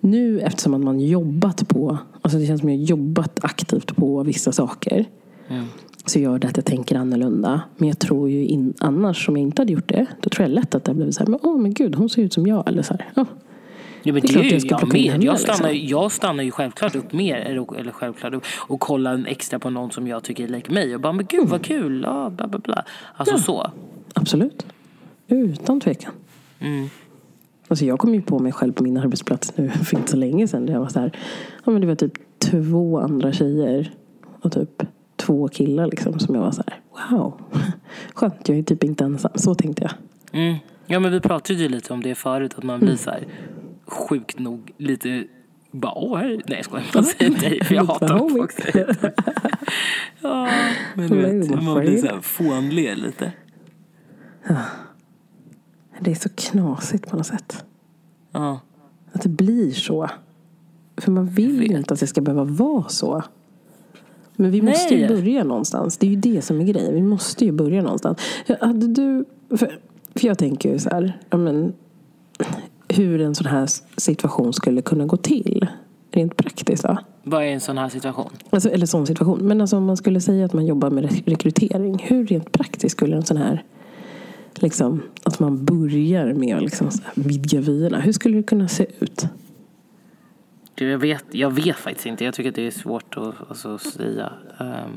nu 0.00 0.40
eftersom 0.40 0.74
att 0.74 0.80
man 0.80 1.00
jobbat 1.00 1.68
på, 1.68 1.98
alltså 2.22 2.38
det 2.38 2.46
känns 2.46 2.60
som 2.60 2.68
jag 2.70 2.78
jobbat 2.82 3.38
aktivt 3.42 3.96
på 3.96 4.22
vissa 4.22 4.52
saker. 4.52 5.04
Så 6.06 6.18
gör 6.18 6.38
det 6.38 6.48
att 6.48 6.56
jag 6.56 6.64
tänker 6.66 6.96
annorlunda. 6.96 7.60
Men 7.76 7.88
jag 7.88 7.98
tror 7.98 8.30
ju 8.30 8.46
in, 8.46 8.74
annars, 8.78 9.28
om 9.28 9.36
jag 9.36 9.42
inte 9.42 9.62
hade 9.62 9.72
gjort 9.72 9.88
det, 9.88 10.06
då 10.20 10.30
tror 10.30 10.48
jag 10.48 10.54
lätt 10.54 10.74
att 10.74 10.84
det 10.84 10.90
hade 10.90 10.96
blivit 10.96 11.14
så 11.14 11.20
här, 11.24 11.30
men 11.30 11.40
åh 11.42 11.58
men 11.58 11.74
gud, 11.74 11.94
hon 11.94 12.08
ser 12.10 12.22
ut 12.22 12.32
som 12.32 12.46
jag. 12.46 12.68
Eller 12.68 12.82
så 12.82 12.94
här, 12.94 13.08
ja. 13.14 13.26
Ja, 14.02 14.12
men 14.12 14.22
Det 14.22 14.28
det, 14.28 14.40
är 14.40 14.42
ju 14.44 14.50
jag 14.50 14.60
ska 14.62 14.78
jag 14.80 14.92
med. 14.92 15.02
henne, 15.12 15.24
Jag 15.24 15.40
stannar, 15.40 15.72
liksom. 15.72 15.88
jag 15.88 16.12
stannar 16.12 16.42
ju 16.42 16.50
självklart 16.50 16.94
upp 16.94 17.12
mer, 17.12 17.36
eller, 17.36 17.92
självklart 17.92 18.34
upp, 18.34 18.44
och 18.56 18.80
kollar 18.80 19.24
extra 19.28 19.58
på 19.58 19.70
någon 19.70 19.90
som 19.90 20.06
jag 20.06 20.22
tycker 20.22 20.44
är 20.44 20.48
lik 20.48 20.70
mig. 20.70 20.94
Och 20.94 21.00
bara, 21.00 21.12
men 21.12 21.26
gud 21.28 21.48
vad 21.48 21.62
kul, 21.62 22.02
ja, 22.06 22.30
bla 22.30 22.46
bla 22.48 22.58
bla. 22.58 22.84
Alltså 23.16 23.34
Ja. 23.34 23.40
så. 23.42 23.70
Absolut. 24.14 24.66
Utan 25.28 25.80
tvekan. 25.80 26.12
Mm. 26.58 26.88
Alltså 27.68 27.84
jag 27.84 27.98
kom 27.98 28.14
ju 28.14 28.22
på 28.22 28.38
mig 28.38 28.52
själv 28.52 28.72
på 28.72 28.82
min 28.82 28.96
arbetsplats 28.96 29.56
nu 29.56 29.68
för 29.84 29.96
inte 29.96 30.10
så 30.10 30.16
länge 30.16 30.48
sedan. 30.48 30.66
Där 30.66 30.72
jag 30.72 30.80
var 30.80 30.88
så 30.88 31.00
här, 31.00 31.12
ja 31.64 31.72
men 31.72 31.80
det 31.80 31.86
var 31.86 31.94
typ 31.94 32.12
två 32.38 33.00
andra 33.00 33.32
tjejer 33.32 33.94
och 34.40 34.52
typ 34.52 34.82
två 35.16 35.48
killar 35.48 35.86
liksom 35.86 36.18
som 36.18 36.34
jag 36.34 36.42
var 36.42 36.52
så 36.52 36.62
här, 36.66 36.80
wow. 37.10 37.40
Skönt, 38.14 38.48
jag 38.48 38.58
är 38.58 38.62
typ 38.62 38.84
inte 38.84 39.04
ensam. 39.04 39.30
Så 39.34 39.54
tänkte 39.54 39.82
jag. 39.82 39.92
Mm. 40.40 40.56
Ja 40.86 41.00
men 41.00 41.12
vi 41.12 41.20
pratade 41.20 41.58
ju 41.58 41.68
lite 41.68 41.92
om 41.92 42.02
det 42.02 42.14
förut, 42.14 42.54
att 42.56 42.64
man 42.64 42.80
blir 42.80 42.96
så 42.96 43.10
här 43.10 43.26
sjukt 43.86 44.38
nog 44.38 44.72
lite 44.76 45.24
bara 45.70 45.92
åh 45.94 46.18
hej. 46.18 46.40
Nej 46.46 46.56
jag 46.56 46.64
skojar, 46.64 46.84
man 46.94 47.04
säger 47.04 47.34
hej 47.34 47.64
för 47.64 47.74
jag 47.74 47.84
hatar 47.84 48.26
att 48.26 48.32
folk 48.32 48.52
säger 48.52 48.86
det. 48.86 49.12
Ja, 50.20 50.48
men 50.94 51.08
du 51.08 51.16
vet, 51.16 51.62
man 51.62 51.80
blir 51.80 51.98
så 51.98 52.06
här 52.06 52.20
fånlig 52.20 52.98
lite. 52.98 53.32
Det 56.00 56.10
är 56.10 56.14
så 56.14 56.28
knasigt 56.34 57.06
på 57.10 57.16
något 57.16 57.26
sätt. 57.26 57.64
Ja. 58.32 58.60
Att 59.12 59.22
det 59.22 59.28
blir 59.28 59.72
så. 59.72 60.10
För 60.96 61.12
man 61.12 61.26
vill 61.26 61.62
ju 61.62 61.76
inte 61.76 61.94
att 61.94 62.00
det 62.00 62.06
ska 62.06 62.20
behöva 62.20 62.44
vara 62.44 62.88
så. 62.88 63.22
Men 64.36 64.50
vi 64.50 64.62
måste 64.62 64.94
ju 64.94 65.00
Nej. 65.00 65.08
börja 65.08 65.44
någonstans. 65.44 65.98
Det 65.98 66.06
är 66.06 66.10
ju 66.10 66.16
det 66.16 66.42
som 66.42 66.60
är 66.60 66.64
grejen. 66.64 66.94
Vi 66.94 67.02
måste 67.02 67.44
ju 67.44 67.52
börja 67.52 67.82
någonstans. 67.82 68.18
Hade 68.60 68.86
du... 68.86 69.24
För, 69.48 69.78
för 70.14 70.26
jag 70.26 70.38
tänker 70.38 70.72
ju 70.72 70.78
så 70.78 70.90
här. 70.90 71.20
Ja, 71.30 71.36
men, 71.36 71.72
hur 72.88 73.20
en 73.20 73.34
sån 73.34 73.46
här 73.46 73.68
situation 73.96 74.52
skulle 74.52 74.82
kunna 74.82 75.06
gå 75.06 75.16
till. 75.16 75.66
Rent 76.10 76.36
praktiskt. 76.36 76.84
Va? 76.84 76.98
Vad 77.22 77.42
är 77.42 77.46
en 77.46 77.60
sån 77.60 77.78
här 77.78 77.88
situation? 77.88 78.30
Alltså, 78.50 78.70
eller 78.70 78.86
sån 78.86 79.06
situation. 79.06 79.38
Men 79.46 79.60
alltså, 79.60 79.76
om 79.76 79.84
man 79.84 79.96
skulle 79.96 80.20
säga 80.20 80.44
att 80.44 80.52
man 80.52 80.66
jobbar 80.66 80.90
med 80.90 81.04
re- 81.04 81.22
rekrytering. 81.26 81.98
Hur 82.06 82.26
rent 82.26 82.52
praktiskt 82.52 82.96
skulle 82.96 83.16
en 83.16 83.24
sån 83.24 83.36
här... 83.36 83.64
Liksom, 84.62 85.02
att 85.22 85.38
man 85.40 85.64
börjar 85.64 86.34
med 86.34 86.56
att 86.56 86.62
liksom, 86.62 86.90
vidga 87.14 87.60
vyerna. 87.60 88.00
Hur 88.00 88.12
skulle 88.12 88.36
det 88.36 88.42
kunna 88.42 88.68
se 88.68 88.86
ut? 88.98 89.26
Du, 90.74 90.90
Jag 90.90 90.98
vet, 90.98 91.24
jag 91.30 91.50
vet 91.50 91.76
faktiskt 91.76 92.06
inte. 92.06 92.24
Jag 92.24 92.34
tycker 92.34 92.48
att 92.50 92.54
det 92.56 92.66
är 92.66 92.70
svårt 92.70 93.16
att 93.16 93.34
alltså, 93.48 93.78
säga. 93.78 94.32
Ehm, 94.60 94.90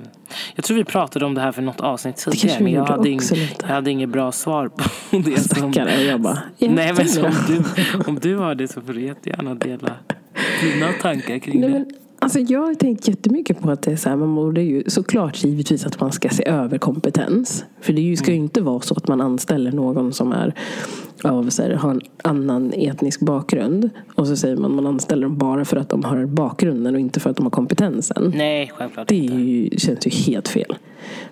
jag 0.56 0.66
tror 0.66 0.78
vi 0.78 0.84
pratade 0.84 1.26
om 1.26 1.34
det 1.34 1.42
här 1.42 1.52
för 1.52 1.62
något 1.62 1.82
avsnitt 1.82 2.16
tidigare. 2.18 2.64
Men 2.64 2.74
jag 2.74 2.86
hade, 2.86 3.10
ing, 3.10 3.20
jag 3.62 3.68
hade 3.68 3.92
inget 3.92 4.10
bra 4.10 4.32
svar 4.32 4.68
på 4.68 4.84
det. 5.18 5.40
Som, 5.40 5.74
Stackare, 5.74 6.02
jag 6.02 6.22
bara... 6.22 6.40
nej 6.60 6.70
men 6.70 7.06
jättebra. 7.06 7.32
du, 7.48 7.64
om 8.08 8.20
du 8.20 8.36
har 8.36 8.56
det 8.56 8.68
så 8.68 8.82
får 8.82 8.94
du 8.94 9.02
jättegärna 9.02 9.56
dela 9.56 9.96
dina 10.62 10.92
tankar 11.02 11.40
kring 11.40 11.62
Nej, 11.62 11.70
det. 11.70 11.80
men, 11.80 11.92
alltså, 12.20 12.40
jag 12.40 12.60
har 12.60 12.74
tänkt 12.74 13.08
jättemycket 13.08 13.60
på 13.62 13.72
att 13.72 13.82
det 13.82 13.92
är 13.92 13.96
så 13.96 14.10
här, 14.10 14.16
man 14.16 14.36
borde 14.36 14.62
ju 14.62 14.84
såklart 14.88 15.44
givetvis 15.44 15.86
att 15.86 16.00
man 16.00 16.12
ska 16.12 16.30
se 16.30 16.48
över 16.48 16.78
kompetens. 16.78 17.66
För 17.82 17.94
det 17.94 18.18
ska 18.18 18.32
ju 18.32 18.36
Mm. 18.36 18.44
inte 18.44 18.62
vara 18.62 18.80
så 18.82 18.94
att 18.94 19.08
man 19.08 19.22
anställer 19.22 19.72
någon 19.72 20.14
som 20.14 20.32
är 20.32 20.54
av, 21.24 21.50
så 21.50 21.62
här, 21.64 21.70
har 21.70 21.92
en 21.92 22.02
annan 22.22 22.74
etnisk 22.74 23.20
bakgrund. 23.20 23.90
Och 24.16 24.28
så 24.28 24.36
säger 24.36 24.56
man 24.56 24.76
man 24.76 24.88
anställer 24.88 25.24
dem 25.24 25.38
bara 25.38 25.66
för 25.66 25.78
att 25.78 25.90
de 25.90 26.04
har 26.04 26.26
bakgrunden 26.26 26.94
och 26.96 27.00
inte 27.02 27.20
för 27.20 27.30
att 27.30 27.38
de 27.38 27.44
har 27.46 27.50
kompetensen. 27.52 28.34
Nej, 28.36 28.72
självklart 28.76 29.08
Det 29.08 29.16
ju, 29.16 29.70
känns 29.78 30.08
ju 30.08 30.12
helt 30.12 30.48
fel. 30.48 30.76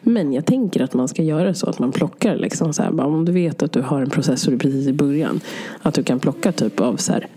Men 0.01 0.33
jag 0.33 0.45
tänker 0.45 0.81
att 0.81 0.93
man 0.93 1.07
ska 1.07 1.23
göra 1.23 1.53
så 1.53 1.69
att 1.69 1.79
man 1.79 1.91
plockar 1.91 2.35
liksom 2.35 2.73
så 2.73 2.83
här, 2.83 2.99
om 3.01 3.25
du 3.25 3.31
vet 3.31 3.63
att 3.63 3.71
du 3.71 3.81
har 3.81 4.01
en 4.01 4.09
processor 4.09 4.57
precis 4.57 4.87
i 4.87 4.93
början. 4.93 5.39
Att 5.81 5.93
du 5.93 6.03
kan 6.03 6.19
plocka 6.19 6.51
typ 6.51 6.79
av 6.81 6.95
så 6.95 7.13
här, 7.13 7.27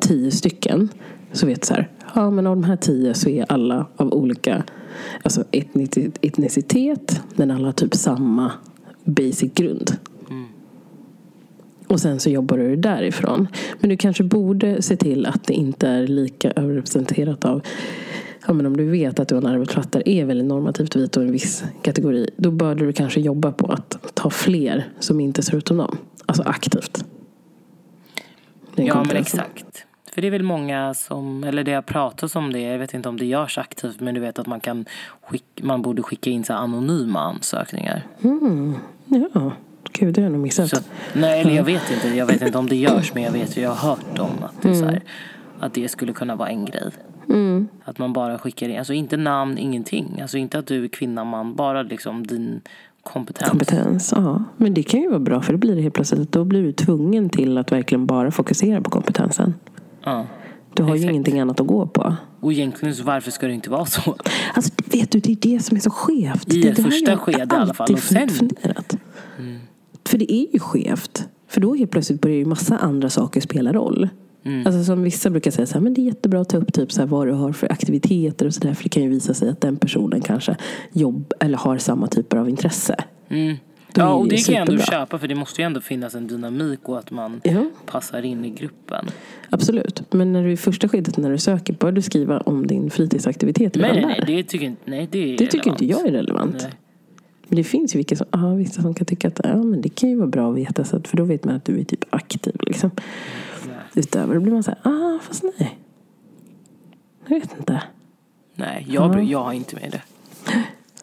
tio 0.00 0.30
stycken. 0.30 0.88
Så 1.36 1.46
vet 1.46 1.64
så 1.64 1.74
här, 1.74 1.90
ja 2.14 2.30
men 2.30 2.46
av 2.46 2.56
de 2.56 2.64
här 2.64 2.76
tio 2.76 3.14
så 3.14 3.28
är 3.28 3.52
alla 3.52 3.86
av 3.96 4.12
olika 4.14 4.62
alltså 5.22 5.44
etnicitet, 6.20 7.22
men 7.34 7.50
alla 7.50 7.68
har 7.68 7.72
typ 7.72 7.94
samma 7.94 8.52
basic 9.04 9.52
grund. 9.54 9.96
Och 11.88 12.00
sen 12.00 12.20
så 12.20 12.30
jobbar 12.30 12.58
du 12.58 12.76
därifrån. 12.76 13.48
Men 13.80 13.90
du 13.90 13.96
kanske 13.96 14.24
borde 14.24 14.82
se 14.82 14.96
till 14.96 15.26
att 15.26 15.44
det 15.44 15.54
inte 15.54 15.88
är 15.88 16.06
lika 16.06 16.50
överrepresenterat 16.50 17.44
av 17.44 17.62
Ja, 18.46 18.52
men 18.52 18.66
om 18.66 18.76
du 18.76 18.90
vet 18.90 19.20
att 19.20 19.28
du 19.28 19.34
har 19.34 19.42
en 19.42 19.48
arbetsplats 19.48 19.88
där 19.90 20.08
är 20.08 20.24
väldigt 20.24 20.46
normativt 20.46 20.96
vit 20.96 21.16
och 21.16 21.22
en 21.22 21.32
viss 21.32 21.64
kategori. 21.82 22.30
Då 22.36 22.50
bör 22.50 22.74
du 22.74 22.92
kanske 22.92 23.20
jobba 23.20 23.52
på 23.52 23.66
att 23.66 24.14
ta 24.14 24.30
fler 24.30 24.88
som 24.98 25.20
inte 25.20 25.42
ser 25.42 25.56
ut 25.56 25.68
som 25.68 25.76
dem. 25.76 25.98
Alltså 26.26 26.42
aktivt. 26.42 27.04
Den 28.74 28.86
Ja 28.86 29.04
men 29.04 29.16
exakt. 29.16 29.86
För 30.16 30.20
det 30.20 30.28
är 30.28 30.30
väl 30.30 30.42
många 30.42 30.94
som, 30.94 31.44
eller 31.44 31.64
det 31.64 31.72
har 31.72 31.82
pratats 31.82 32.36
om 32.36 32.52
det, 32.52 32.60
jag 32.60 32.78
vet 32.78 32.94
inte 32.94 33.08
om 33.08 33.16
det 33.16 33.26
görs 33.26 33.58
aktivt, 33.58 34.00
men 34.00 34.14
du 34.14 34.20
vet 34.20 34.38
att 34.38 34.46
man 34.46 34.60
kan 34.60 34.84
skick, 35.22 35.44
man 35.62 35.82
borde 35.82 36.02
skicka 36.02 36.30
in 36.30 36.44
så 36.44 36.52
anonyma 36.52 37.20
ansökningar. 37.20 38.02
Mm. 38.22 38.74
Ja, 39.06 39.52
gud 39.92 40.14
det 40.14 40.20
har 40.20 40.24
jag 40.24 40.32
nog 40.32 40.40
missat. 40.40 40.68
Så, 40.68 40.76
nej, 41.12 41.40
eller 41.40 41.54
jag 41.54 41.64
vet 41.64 41.90
inte. 41.90 42.16
Jag 42.16 42.26
vet 42.26 42.42
inte 42.42 42.58
om 42.58 42.68
det 42.68 42.76
görs, 42.76 43.14
men 43.14 43.22
jag 43.22 43.32
vet 43.32 43.56
ju, 43.56 43.62
jag 43.62 43.70
har 43.70 43.88
hört 43.88 44.18
om 44.18 44.44
att 44.44 44.62
det, 44.62 44.68
är 44.68 44.74
så 44.74 44.84
här, 44.84 45.02
att 45.58 45.74
det 45.74 45.88
skulle 45.88 46.12
kunna 46.12 46.36
vara 46.36 46.48
en 46.48 46.64
grej. 46.64 46.90
Mm. 47.28 47.68
Att 47.84 47.98
man 47.98 48.12
bara 48.12 48.38
skickar 48.38 48.68
in, 48.68 48.78
alltså 48.78 48.92
inte 48.92 49.16
namn, 49.16 49.58
ingenting. 49.58 50.20
Alltså 50.20 50.38
inte 50.38 50.58
att 50.58 50.66
du 50.66 50.84
är 50.84 50.88
kvinna, 50.88 51.24
man, 51.24 51.54
bara 51.54 51.82
liksom 51.82 52.26
din 52.26 52.60
kompetens. 53.02 53.50
Kompetens, 53.50 54.12
ja. 54.16 54.44
Men 54.56 54.74
det 54.74 54.82
kan 54.82 55.00
ju 55.00 55.08
vara 55.08 55.20
bra 55.20 55.42
för 55.42 55.52
det 55.52 55.58
blir 55.58 55.76
det 55.76 55.82
helt 55.82 55.94
plötsligt. 55.94 56.32
Då 56.32 56.44
blir 56.44 56.62
du 56.62 56.72
tvungen 56.72 57.30
till 57.30 57.58
att 57.58 57.72
verkligen 57.72 58.06
bara 58.06 58.30
fokusera 58.30 58.80
på 58.80 58.90
kompetensen. 58.90 59.54
Ja. 60.06 60.26
Du 60.74 60.82
har 60.82 60.90
ju 60.90 60.96
Exakt. 60.96 61.10
ingenting 61.10 61.40
annat 61.40 61.60
att 61.60 61.66
gå 61.66 61.86
på. 61.86 62.16
Och 62.40 62.52
egentligen 62.52 62.94
så 62.94 63.04
varför 63.04 63.30
ska 63.30 63.46
det 63.46 63.52
inte 63.52 63.70
vara 63.70 63.86
så? 63.86 64.16
Alltså, 64.54 64.72
vet 64.92 65.10
du, 65.10 65.20
det 65.20 65.32
är 65.32 65.36
det 65.56 65.62
som 65.62 65.76
är 65.76 65.80
så 65.80 65.90
skevt. 65.90 66.52
I 66.52 66.62
det 66.62 66.70
det 66.72 66.82
första 66.82 67.10
jag 67.10 67.20
skede 67.20 67.54
i 67.54 67.58
alla 67.58 67.74
fall, 67.74 67.92
och 67.92 67.98
sen- 67.98 68.28
funderat. 68.28 68.96
För 70.08 70.18
det 70.18 70.32
är 70.32 70.52
ju 70.52 70.58
skevt. 70.58 71.28
För 71.48 71.60
då 71.60 71.74
helt 71.74 71.90
plötsligt 71.90 72.20
börjar 72.20 72.36
ju 72.36 72.44
massa 72.44 72.76
andra 72.78 73.10
saker 73.10 73.40
spela 73.40 73.72
roll. 73.72 74.08
Mm. 74.44 74.66
Alltså 74.66 74.84
som 74.84 75.02
vissa 75.02 75.30
brukar 75.30 75.50
säga 75.50 75.66
så 75.66 75.74
här, 75.74 75.80
men 75.80 75.94
det 75.94 76.00
är 76.00 76.04
jättebra 76.04 76.40
att 76.40 76.48
ta 76.48 76.56
upp 76.56 76.72
typ 76.72 76.92
så 76.92 77.00
här, 77.00 77.08
vad 77.08 77.26
du 77.26 77.32
har 77.32 77.52
för 77.52 77.72
aktiviteter 77.72 78.46
och 78.46 78.54
sådär. 78.54 78.74
För 78.74 78.82
det 78.82 78.88
kan 78.88 79.02
ju 79.02 79.08
visa 79.08 79.34
sig 79.34 79.48
att 79.48 79.60
den 79.60 79.76
personen 79.76 80.20
kanske 80.20 80.56
jobb 80.92 81.32
eller 81.40 81.58
har 81.58 81.78
samma 81.78 82.06
typer 82.06 82.36
av 82.36 82.48
intresse. 82.48 82.96
Mm. 83.28 83.56
Ja, 83.94 84.12
och 84.14 84.28
det 84.28 84.36
kan 84.46 84.54
jag 84.54 84.68
ändå 84.70 84.82
köpa 84.82 85.18
för 85.18 85.28
det 85.28 85.34
måste 85.34 85.60
ju 85.60 85.64
ändå 85.66 85.80
finnas 85.80 86.14
en 86.14 86.26
dynamik 86.26 86.80
och 86.88 86.98
att 86.98 87.10
man 87.10 87.40
Ja. 87.44 87.64
passar 87.86 88.22
in 88.22 88.44
i 88.44 88.50
gruppen. 88.50 89.06
Absolut. 89.50 90.12
Men 90.12 90.32
när 90.32 90.42
du 90.44 90.52
i 90.52 90.56
första 90.56 90.88
skedet 90.88 91.16
när 91.16 91.30
du 91.30 91.38
söker 91.38 91.72
bör 91.72 91.92
du 91.92 92.02
skriva 92.02 92.38
om 92.40 92.66
din 92.66 92.90
fritidsaktivitet 92.90 93.74
Nej, 93.74 93.92
nej, 93.92 94.04
nej, 94.06 94.22
det 94.26 94.42
tycker 94.44 94.66
inte, 94.66 94.82
nej, 94.90 95.08
det 95.12 95.36
Det 95.36 95.46
tycker 95.46 95.70
inte 95.70 95.86
jag 95.86 96.06
är 96.06 96.12
relevant. 96.12 96.56
Nej. 96.62 96.72
Men 97.48 97.56
det 97.56 97.64
finns 97.64 97.94
ju 97.94 97.96
vilka 97.96 98.16
som, 98.16 98.26
aha, 98.30 98.54
vissa 98.54 98.82
som 98.82 98.94
kan 98.94 99.06
tycka 99.06 99.28
att 99.28 99.40
ja, 99.44 99.56
men 99.56 99.80
det 99.80 99.88
kan 99.88 100.10
ju 100.10 100.16
vara 100.16 100.26
bra 100.28 100.50
att 100.50 100.56
veta 100.56 100.84
så 100.84 100.96
att, 100.96 101.08
för 101.08 101.16
då 101.16 101.24
vet 101.24 101.44
man 101.44 101.54
att 101.54 101.64
du 101.64 101.80
är 101.80 101.84
typ 101.84 102.04
aktiv. 102.10 102.56
Liksom. 102.60 102.90
Nej. 103.66 103.76
Utöver 103.94 104.38
blir 104.38 104.52
man 104.52 104.62
så 104.62 104.70
här, 104.70 104.92
ah 104.92 105.18
fast 105.22 105.42
nej. 105.58 105.78
Jag 107.28 107.40
vet 107.40 107.58
inte. 107.58 107.82
Nej, 108.54 108.86
jag, 108.90 109.10
bry- 109.12 109.30
jag 109.30 109.42
har 109.44 109.52
inte 109.52 109.76
med 109.76 109.90
det. 109.92 110.02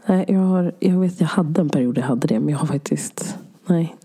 Nej, 0.05 0.25
jag, 0.27 0.39
har, 0.39 0.73
jag 0.79 0.99
vet 0.99 1.21
jag 1.21 1.27
hade 1.27 1.61
en 1.61 1.69
period 1.69 1.97
jag 1.97 2.03
hade 2.03 2.27
det 2.27 2.39
men 2.39 2.49
jag 2.49 2.57
har 2.57 2.67
faktiskt, 2.67 3.37
nej. 3.65 3.95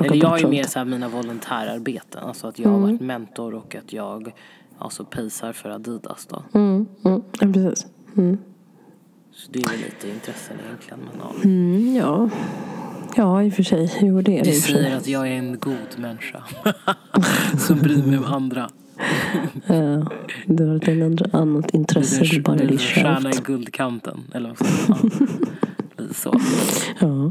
Eller 0.00 0.16
jag 0.16 0.40
är 0.40 0.48
mer 0.48 0.64
så 0.64 0.78
här 0.78 0.86
mina 0.86 1.08
volontärarbeten. 1.08 2.24
Alltså 2.24 2.46
att 2.46 2.58
jag 2.58 2.68
har 2.68 2.76
Mm. 2.76 2.90
varit 2.90 3.00
mentor 3.00 3.54
och 3.54 3.74
att 3.74 3.92
jag 3.92 4.32
alltså 4.78 5.04
pejsar 5.04 5.52
för 5.52 5.68
Adidas 5.70 6.26
då. 6.30 6.42
Mm, 6.52 6.86
mm, 7.04 7.22
ja, 7.40 7.46
precis. 7.52 7.86
Mm. 8.16 8.38
Så 9.32 9.52
det 9.52 9.58
är 9.58 9.68
väl 9.68 9.78
lite 9.78 10.08
intressen 10.08 10.56
egentligen. 10.66 10.98
Men 11.00 11.20
ja. 11.20 11.34
Mm, 11.44 11.94
ja. 11.94 12.28
ja, 13.16 13.42
i 13.42 13.50
och 13.50 13.54
för 13.54 13.62
sig. 13.62 13.92
Jo, 14.00 14.22
det 14.22 14.38
är 14.38 14.44
det 14.44 14.50
Du 14.50 14.56
säger 14.60 14.96
att 14.96 15.08
jag 15.08 15.28
är 15.28 15.32
en 15.32 15.58
god 15.58 15.98
människa. 15.98 16.42
Som 17.58 17.78
bryr 17.78 18.02
mig 18.02 18.18
om 18.18 18.24
andra. 18.24 18.70
Ja, 19.66 20.06
du 20.46 20.66
har 20.66 20.76
ett 20.76 20.88
andra, 20.88 21.26
annat 21.32 21.70
intresse 21.74 22.24
Du 22.24 22.36
än 22.36 22.42
bara 22.42 22.56
en 22.56 22.66
dig 22.66 22.78
stjärna 22.78 23.30
i 23.30 23.34
guldkanten. 23.44 24.20
Eller 24.34 24.54
vad 24.58 26.10
så. 26.16 26.40
Ja. 27.00 27.30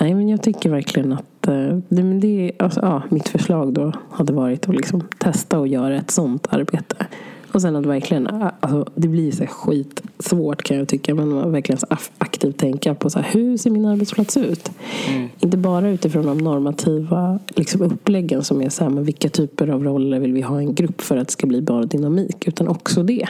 Nej, 0.00 0.14
men 0.14 0.28
jag 0.28 0.42
tycker 0.42 0.70
verkligen 0.70 1.12
att 1.12 1.48
eh, 1.48 1.78
det, 1.88 2.02
men 2.02 2.20
det, 2.20 2.52
alltså, 2.58 2.80
ja, 2.80 3.02
mitt 3.08 3.28
förslag 3.28 3.72
då 3.72 3.92
hade 4.10 4.32
varit 4.32 4.68
att 4.68 4.74
liksom 4.74 5.02
testa 5.18 5.58
och 5.58 5.68
göra 5.68 5.96
ett 5.96 6.10
sånt 6.10 6.46
arbete. 6.50 7.06
Och 7.54 7.62
sen 7.62 7.76
att 7.76 7.86
verkligen, 7.86 8.26
alltså, 8.60 8.86
det 8.94 9.08
blir 9.08 9.32
så 9.32 9.46
skitsvårt 9.46 10.62
kan 10.62 10.76
jag 10.76 10.88
tycka, 10.88 11.14
men 11.14 11.38
att 11.38 11.52
verkligen 11.52 11.78
så 11.78 11.86
aktivt 12.18 12.58
tänka 12.58 12.94
på 12.94 13.10
så 13.10 13.18
här, 13.18 13.28
hur 13.32 13.56
ser 13.56 13.70
min 13.70 13.86
arbetsplats 13.86 14.36
ut? 14.36 14.70
Mm. 15.08 15.28
Inte 15.40 15.56
bara 15.56 15.88
utifrån 15.88 16.26
de 16.26 16.38
normativa 16.38 17.38
liksom, 17.48 17.82
uppläggen 17.82 18.44
som 18.44 18.62
är 18.62 18.68
så 18.68 18.84
här, 18.84 18.90
men 18.90 19.04
vilka 19.04 19.28
typer 19.28 19.68
av 19.68 19.84
roller 19.84 20.20
vill 20.20 20.32
vi 20.32 20.40
ha 20.42 20.60
i 20.60 20.64
en 20.64 20.74
grupp 20.74 21.00
för 21.00 21.16
att 21.16 21.28
det 21.28 21.32
ska 21.32 21.46
bli 21.46 21.62
bra 21.62 21.82
dynamik, 21.82 22.48
utan 22.48 22.68
också 22.68 23.02
det. 23.02 23.26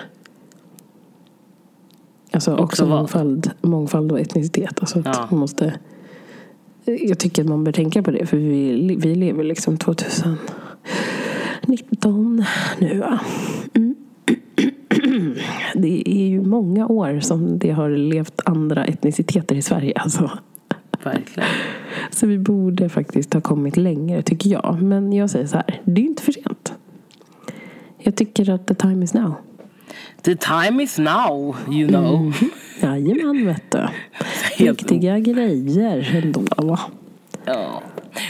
Alltså 2.30 2.52
också, 2.52 2.64
Också 2.64 2.86
mångfald, 2.86 3.50
mångfald 3.62 4.12
och 4.12 4.20
etnicitet. 4.20 4.80
Alltså 4.80 4.98
att 4.98 5.04
Ja. 5.06 5.26
man 5.30 5.40
måste, 5.40 5.74
jag 6.84 7.18
tycker 7.18 7.42
att 7.42 7.48
man 7.48 7.64
bör 7.64 7.72
tänka 7.72 8.02
på 8.02 8.10
det, 8.10 8.26
för 8.26 8.36
vi, 8.36 8.96
vi 9.00 9.14
lever 9.14 9.44
liksom 9.44 9.76
2019 9.76 12.44
nu. 12.78 12.98
Va? 12.98 13.20
Mm. 13.74 13.94
Det 15.74 16.02
är 16.08 16.26
ju 16.28 16.42
många 16.42 16.86
år 16.86 17.20
som 17.20 17.58
det 17.58 17.70
har 17.70 17.90
levt 17.90 18.40
andra 18.44 18.84
etniciteter 18.84 19.56
i 19.56 19.62
Sverige. 19.62 19.92
Alltså. 19.96 20.30
Verkligen. 21.04 21.48
Så 22.10 22.26
vi 22.26 22.38
borde 22.38 22.88
faktiskt 22.88 23.34
ha 23.34 23.40
kommit 23.40 23.76
längre, 23.76 24.22
tycker 24.22 24.50
jag. 24.50 24.82
Men 24.82 25.12
jag 25.12 25.30
säger 25.30 25.46
så 25.46 25.56
här, 25.56 25.80
det 25.84 26.00
är 26.00 26.04
inte 26.04 26.22
för 26.22 26.32
sent. 26.32 26.72
Jag 27.98 28.16
tycker 28.16 28.50
att 28.50 28.66
the 28.66 28.74
time 28.74 29.04
is 29.04 29.14
now. 29.14 29.34
The 30.22 30.36
time 30.36 30.82
is 30.82 30.98
now, 30.98 31.56
you 31.70 31.88
know. 31.88 32.14
Mm. 32.14 32.32
Jajamän, 32.82 33.46
vet 33.46 33.70
du. 33.70 33.86
Viktiga 34.64 35.18
grejer 35.18 36.20
ändå, 36.24 36.40
va? 36.56 36.80
Ja. 37.44 37.82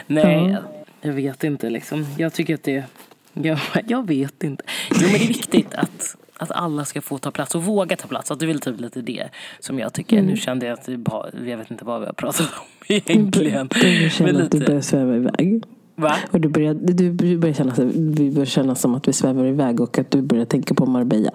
Nej, 0.07 0.51
Ja. 0.51 0.59
jag 1.01 1.13
vet 1.13 1.45
inte 1.45 1.71
liksom. 1.71 2.07
Jag 2.19 2.33
tycker 2.33 2.55
att 2.55 2.63
det... 2.63 2.85
Jag, 3.33 3.59
jag 3.89 4.07
vet 4.07 4.45
inte. 4.45 4.65
Jo 4.91 4.97
men 5.01 5.11
det 5.11 5.25
är 5.25 5.29
viktigt 5.29 5.75
att, 5.75 6.17
att 6.37 6.51
alla 6.51 6.85
ska 6.85 7.01
få 7.01 7.18
ta 7.18 7.31
plats 7.31 7.55
och 7.55 7.62
våga 7.62 7.97
ta 7.97 8.09
plats. 8.09 8.31
Att 8.31 8.38
det 8.38 8.44
är 8.44 8.47
väl 8.47 8.61
typ 8.61 8.81
lite 8.81 9.01
det 9.01 9.29
som 9.61 9.79
jag 9.79 9.92
tycker. 9.92 10.16
Mm. 10.16 10.31
Nu 10.31 10.37
kände 10.37 10.66
jag 10.66 10.79
att 10.79 10.87
bara, 10.87 11.27
jag 11.47 11.57
vet 11.57 11.70
inte 11.70 11.85
vad 11.85 12.01
vi 12.01 12.07
har 12.07 12.12
pratat 12.12 12.40
om 12.40 12.66
egentligen. 12.87 13.68
Du 13.81 14.11
känner 14.11 14.42
att 14.42 14.51
du 14.51 14.61
börjar 14.61 14.81
sväva 14.81 15.16
iväg. 15.16 15.64
Va? 15.97 16.16
Och 16.31 16.40
du 16.40 16.49
börjar, 16.49 16.75
du 16.75 17.11
du 17.11 17.38
börjar 17.38 17.55
känna, 17.55 17.75
vi 17.94 18.31
börjar 18.31 18.47
känna 18.47 18.75
som 18.75 18.94
att 18.94 19.09
vi 19.09 19.12
svävar 19.12 19.44
iväg 19.44 19.81
och 19.81 19.99
att 19.99 20.11
du 20.11 20.23
börjar 20.23 20.44
tänka 20.44 20.75
på 20.75 20.87
Marbella. 20.87 21.31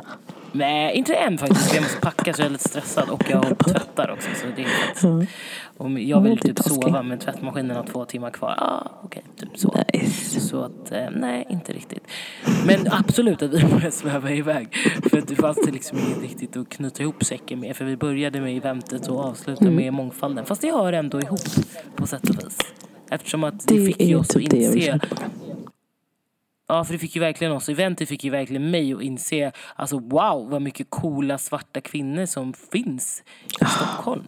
Nej, 0.51 0.95
inte 0.95 1.13
än 1.13 1.37
faktiskt. 1.37 1.73
Jag 1.73 1.83
måste 1.83 1.99
packa 1.99 2.33
så 2.33 2.41
jag 2.41 2.45
är 2.45 2.49
lite 2.49 2.69
stressad 2.69 3.09
och 3.09 3.23
jag 3.29 3.37
håller 3.37 3.55
på 3.55 3.69
och 3.69 3.75
tvättar 3.75 4.11
också. 4.11 4.29
Så 4.35 4.47
det 4.55 4.61
är 4.61 4.65
faktiskt, 4.65 5.33
och 5.79 5.99
jag 5.99 6.21
vill 6.21 6.37
typ 6.37 6.59
sova 6.59 7.03
men 7.03 7.19
tvättmaskinen 7.19 7.75
har 7.75 7.83
två 7.83 8.05
timmar 8.05 8.29
kvar. 8.29 8.55
Ah, 8.57 8.91
okej, 9.03 9.23
typ 9.35 9.49
så. 9.57 9.83
Nice. 9.93 10.39
Så 10.39 10.61
att, 10.61 10.91
eh, 10.91 11.09
nej, 11.15 11.47
inte 11.49 11.73
riktigt. 11.73 12.03
Men 12.65 12.87
absolut 12.91 13.41
att 13.41 13.53
vi 13.53 13.63
börjar 13.73 13.91
sväva 13.91 14.31
iväg. 14.31 14.67
För 15.09 15.17
att 15.17 15.27
det 15.27 15.35
fanns 15.35 15.57
det 15.65 15.71
liksom 15.71 15.97
inget 15.97 16.21
riktigt 16.21 16.57
att 16.57 16.69
knyta 16.69 17.03
ihop 17.03 17.23
säcken 17.25 17.59
med. 17.59 17.75
För 17.75 17.85
vi 17.85 17.97
började 17.97 18.41
med 18.41 18.57
eventet 18.57 19.07
och 19.07 19.19
avslutade 19.25 19.69
Mm. 19.69 19.75
med 19.75 19.93
mångfalden. 19.93 20.45
Fast 20.45 20.61
det 20.61 20.71
hör 20.71 20.93
ändå 20.93 21.21
ihop 21.21 21.39
på 21.95 22.07
sätt 22.07 22.29
och 22.29 22.35
vis. 22.35 22.57
Eftersom 23.11 23.43
att 23.43 23.67
det, 23.67 23.77
Det 23.79 23.85
fick 23.85 24.01
ju 24.01 24.15
oss 24.15 24.29
att 24.29 24.35
typ 24.41 24.53
vill 24.53 24.61
inse. 24.63 24.99
Ja, 26.67 26.83
för 26.83 26.93
det 26.93 26.99
fick 26.99 27.15
ju 27.15 27.19
verkligen 27.19 27.53
oss. 27.53 27.69
Eventet 27.69 28.09
fick 28.09 28.23
ju 28.23 28.29
verkligen 28.29 28.71
mig 28.71 28.93
att 28.93 29.01
inse, 29.01 29.51
alltså 29.75 29.99
wow, 29.99 30.49
vad 30.49 30.61
mycket 30.61 30.87
coola 30.89 31.37
svarta 31.37 31.81
kvinnor 31.81 32.25
som 32.25 32.53
finns 32.53 33.23
i 33.61 33.65
Stockholm. 33.65 34.23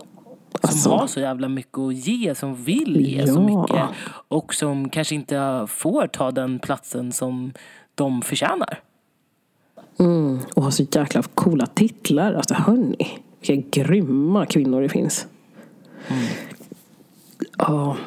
Som 0.52 0.70
Alltså. 0.70 0.90
har 0.90 1.08
så 1.08 1.20
jävla 1.20 1.48
mycket 1.50 1.78
att 1.78 1.94
ge, 2.08 2.36
som 2.36 2.56
vill 2.56 3.02
ge 3.08 3.28
så 3.28 3.34
Ja. 3.34 3.42
mycket. 3.62 3.86
Och 4.28 4.54
som 4.54 4.90
kanske 4.90 5.16
inte 5.16 5.66
får 5.70 6.08
ta 6.08 6.32
den 6.32 6.60
platsen 6.60 7.12
som 7.12 7.54
de 7.96 8.22
förtjänar. 8.22 8.80
Mm. 10.00 10.40
Och 10.56 10.64
har 10.64 10.72
så 10.72 10.84
jäkla 10.92 11.22
coola 11.36 11.66
titlar. 11.66 12.34
Alltså 12.34 12.54
hörni, 12.54 13.20
vilka 13.48 13.82
grymma 13.84 14.46
kvinnor 14.46 14.82
det 14.82 14.90
finns. 14.90 15.28
Ja, 17.58 17.98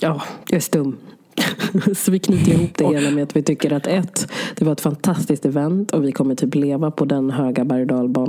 ja, 0.00 0.22
jag 0.48 0.56
är 0.56 0.60
stum. 0.60 0.96
Så 1.96 2.10
vi 2.10 2.18
knyter 2.18 2.52
ihop 2.52 2.70
det 2.78 2.84
hela 2.84 3.10
med 3.10 3.22
att 3.22 3.36
vi 3.36 3.42
tycker 3.42 3.72
att 3.72 3.86
ett, 3.86 4.32
det 4.56 4.64
var 4.64 4.72
ett 4.72 4.80
fantastiskt 4.80 5.46
event 5.46 5.92
och 5.92 6.04
vi 6.04 6.12
kommer 6.12 6.34
typ 6.34 6.54
leva 6.54 6.90
på 6.90 7.04
den 7.04 7.30
höga 7.30 7.64
berg 7.64 7.86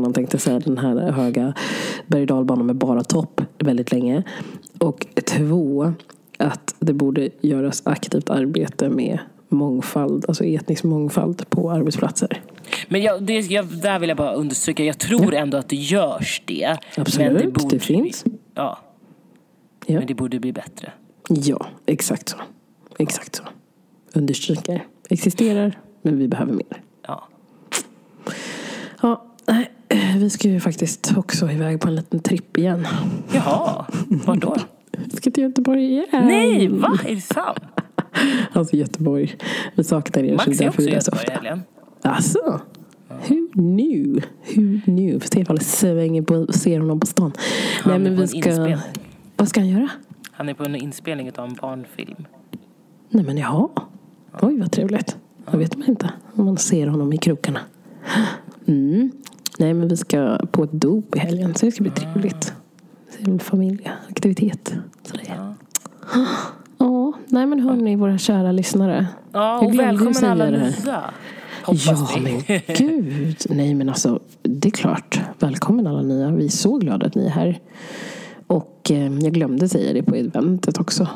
och 0.08 0.14
tänkte 0.14 0.38
säga, 0.38 0.60
den 0.60 0.78
här 0.78 1.12
höga 1.12 1.54
berg 2.08 2.32
och 2.32 2.58
med 2.66 2.76
bara 2.76 3.04
topp 3.04 3.42
väldigt 3.60 3.92
länge. 3.92 4.24
Och 4.80 5.08
två, 5.26 5.94
att 6.38 6.76
det 6.80 6.94
borde 6.94 7.30
göras 7.42 7.82
aktivt 7.86 8.30
arbete 8.30 8.90
med 8.90 9.20
mångfald, 9.50 10.26
alltså 10.28 10.44
etnisk 10.44 10.84
mångfald 10.84 11.50
på 11.50 11.72
arbetsplatser. 11.72 12.42
Men 12.88 13.02
jag, 13.02 13.24
det, 13.24 13.40
jag, 13.40 13.66
där 13.66 14.00
vill 14.00 14.10
jag 14.10 14.18
bara 14.18 14.34
understryka, 14.34 14.84
jag 14.84 14.98
tror 14.98 15.34
ändå 15.34 15.58
att 15.58 15.70
det 15.70 15.76
görs 15.76 16.42
det. 16.46 16.78
Absolut, 16.98 17.32
men 17.34 17.42
det, 17.42 17.52
borde, 17.52 17.76
det 17.76 17.80
finns. 17.80 18.26
Ja, 18.56 18.78
Ja. 19.86 19.98
men 19.98 20.08
det 20.08 20.14
borde 20.14 20.40
bli 20.40 20.54
bättre. 20.54 20.92
Ja, 21.30 21.68
exakt 21.86 22.30
så. 22.30 22.38
Exakt 23.02 23.36
så. 23.36 23.44
Understryker. 24.14 24.86
Existerar, 25.10 25.78
men 26.02 26.18
vi 26.18 26.28
behöver 26.28 26.54
mer. 26.54 26.82
Ja. 27.08 27.28
Ja, 29.02 29.26
nej, 29.48 29.72
vi 30.18 30.30
ska 30.30 30.48
ju 30.48 30.60
faktiskt 30.60 31.14
också 31.18 31.52
iväg 31.52 31.82
på 31.82 31.88
en 31.88 31.96
liten 31.96 32.20
tripp 32.20 32.58
igen. 32.58 32.88
Jaha, 33.34 33.86
vart 34.26 34.42
då? 34.42 34.56
Vi 34.92 35.18
ska 35.18 35.32
till 35.32 35.44
Göteborg 35.44 35.92
igen. 35.92 36.08
Nej, 36.12 36.68
va? 36.68 37.00
Är 37.08 37.16
det 37.16 37.22
sant? 37.22 37.60
Alltså 38.54 38.76
Göteborg. 38.76 39.36
Vi 39.76 39.84
saknar 39.84 40.24
er. 40.24 40.36
Max 40.36 40.62
är 40.62 40.70
också 40.70 40.82
i 40.82 40.94
Göteborg 40.94 41.26
i 41.28 41.32
helgen. 41.32 41.62
Alltså. 42.02 42.62
Who 43.08 43.52
knew? 43.54 44.22
Who 44.56 44.82
knew? 44.86 45.16
Ifall 45.36 45.58
jag 45.58 45.64
svänger 45.64 46.22
på, 46.22 46.54
ser 46.54 46.80
honom 46.80 47.00
på 47.00 47.08
stan. 47.08 47.34
Han 47.82 47.92
Nej, 47.92 48.12
men 48.12 48.22
vi 48.22 48.28
ska... 48.28 48.78
Vad 49.38 49.48
ska 49.48 49.60
han 49.60 49.70
göra? 49.70 49.90
Han 50.32 50.50
är 50.50 50.54
på 50.54 50.64
en 50.64 50.76
inspelning 50.76 51.32
av 51.36 51.50
en 51.50 51.56
barnfilm. 51.56 52.26
Nej 53.12 53.26
men 53.26 53.38
jaha. 53.38 53.69
Oj 54.41 54.60
vad 54.60 54.71
trevligt. 54.71 55.17
Det 55.52 55.58
vet 55.58 55.78
man 55.78 55.89
inte 55.89 56.10
om 56.36 56.45
man 56.45 56.58
ser 56.58 56.88
honom 56.88 57.13
i 57.13 57.17
krokarna. 57.17 57.60
Mm. 58.65 59.12
Nej 59.60 59.74
men 59.74 59.88
vi 59.88 59.97
ska 59.97 60.38
på 60.52 60.63
ett 60.63 60.71
dop 60.71 61.15
i 61.15 61.19
helgen 61.19 61.56
så 61.56 61.65
det 61.65 61.71
ska 61.71 61.82
bli 61.82 61.91
trevligt. 61.91 62.54
Det 63.17 63.24
är 63.24 63.30
en 63.30 63.39
familjeaktivitet. 63.39 64.74
Sådär. 65.04 65.24
Ja. 66.78 67.13
Nej 67.28 67.45
men 67.45 67.60
hörni 67.60 67.95
våra 67.95 68.17
kära 68.17 68.52
lyssnare. 68.52 69.08
Ja, 69.32 69.60
och 69.60 69.80
välkommen 69.80 70.26
alla 70.26 70.50
nya. 70.50 70.74
Ja, 70.86 71.74
men 72.21 72.62
gud. 72.78 73.38
Nej, 73.50 73.74
men 73.74 73.89
alltså, 73.89 74.19
det 74.41 74.67
är 74.67 74.71
klart. 74.71 75.21
Välkommen 75.39 75.88
alla 75.88 76.02
nya. 76.02 76.32
Vi 76.32 76.45
är 76.45 76.50
så 76.50 76.78
glada 76.78 77.06
att 77.06 77.15
ni 77.15 77.26
är 77.26 77.30
här. 77.30 77.60
Och 78.47 78.91
eh, 78.91 79.13
jag 79.19 79.34
glömde 79.34 79.69
säga 79.69 79.93
det 79.93 80.04
på 80.04 80.15
eventet 80.15 80.80
också. 80.80 81.08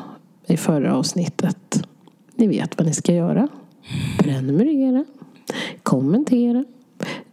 I 0.46 0.56
förra 0.56 0.94
avsnittet. 0.96 1.85
Ni 2.36 2.46
vet 2.46 2.78
vad 2.78 2.86
ni 2.86 2.92
ska 2.92 3.12
göra. 3.12 3.48
Prenumerera. 4.18 5.04
Kommentera. 5.82 6.64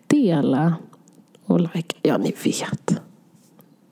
Dela. 0.07 0.75
Och 1.45 1.59
like. 1.59 1.95
Ja, 2.01 2.17
ni 2.17 2.33
vet. 2.43 2.87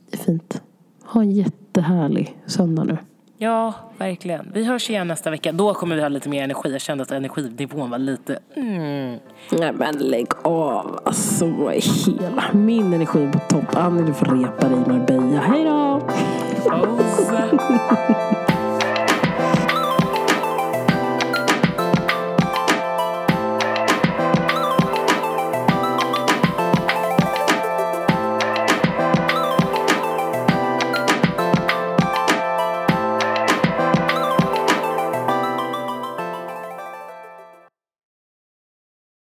Det 0.10 0.18
är 0.18 0.18
fint. 0.18 0.62
Ha 1.04 1.22
en 1.22 1.32
jättehärlig 1.32 2.38
söndag 2.46 2.84
nu. 2.84 2.98
Ja, 3.38 3.74
verkligen. 3.98 4.52
Vi 4.54 4.66
hörs 4.66 4.90
igen 4.90 5.08
nästa 5.08 5.30
vecka. 5.30 5.52
Då 5.52 5.74
kommer 5.74 5.96
vi 5.96 6.02
ha 6.02 6.10
lite 6.10 6.30
mer 6.30 6.44
energi. 6.44 6.72
Jag 6.72 6.82
kände 6.82 7.02
att 7.02 7.12
energinivån 7.12 7.90
var 7.90 7.98
lite... 7.98 8.40
Mm. 8.56 9.20
Nej 9.52 9.74
men 9.74 9.96
lägg 9.96 10.28
av. 10.42 11.00
Alltså 11.06 11.46
hela 11.70 12.44
min 12.54 12.94
energi 12.94 13.30
på 13.32 13.40
topp. 13.40 13.76
Annie 13.76 14.04
du 14.04 14.14
får 14.14 14.26
repa 14.26 14.70
dig 14.70 14.78
i 14.78 14.90
Marbella. 14.90 15.40
Hej 15.40 15.64
då! 15.66 16.02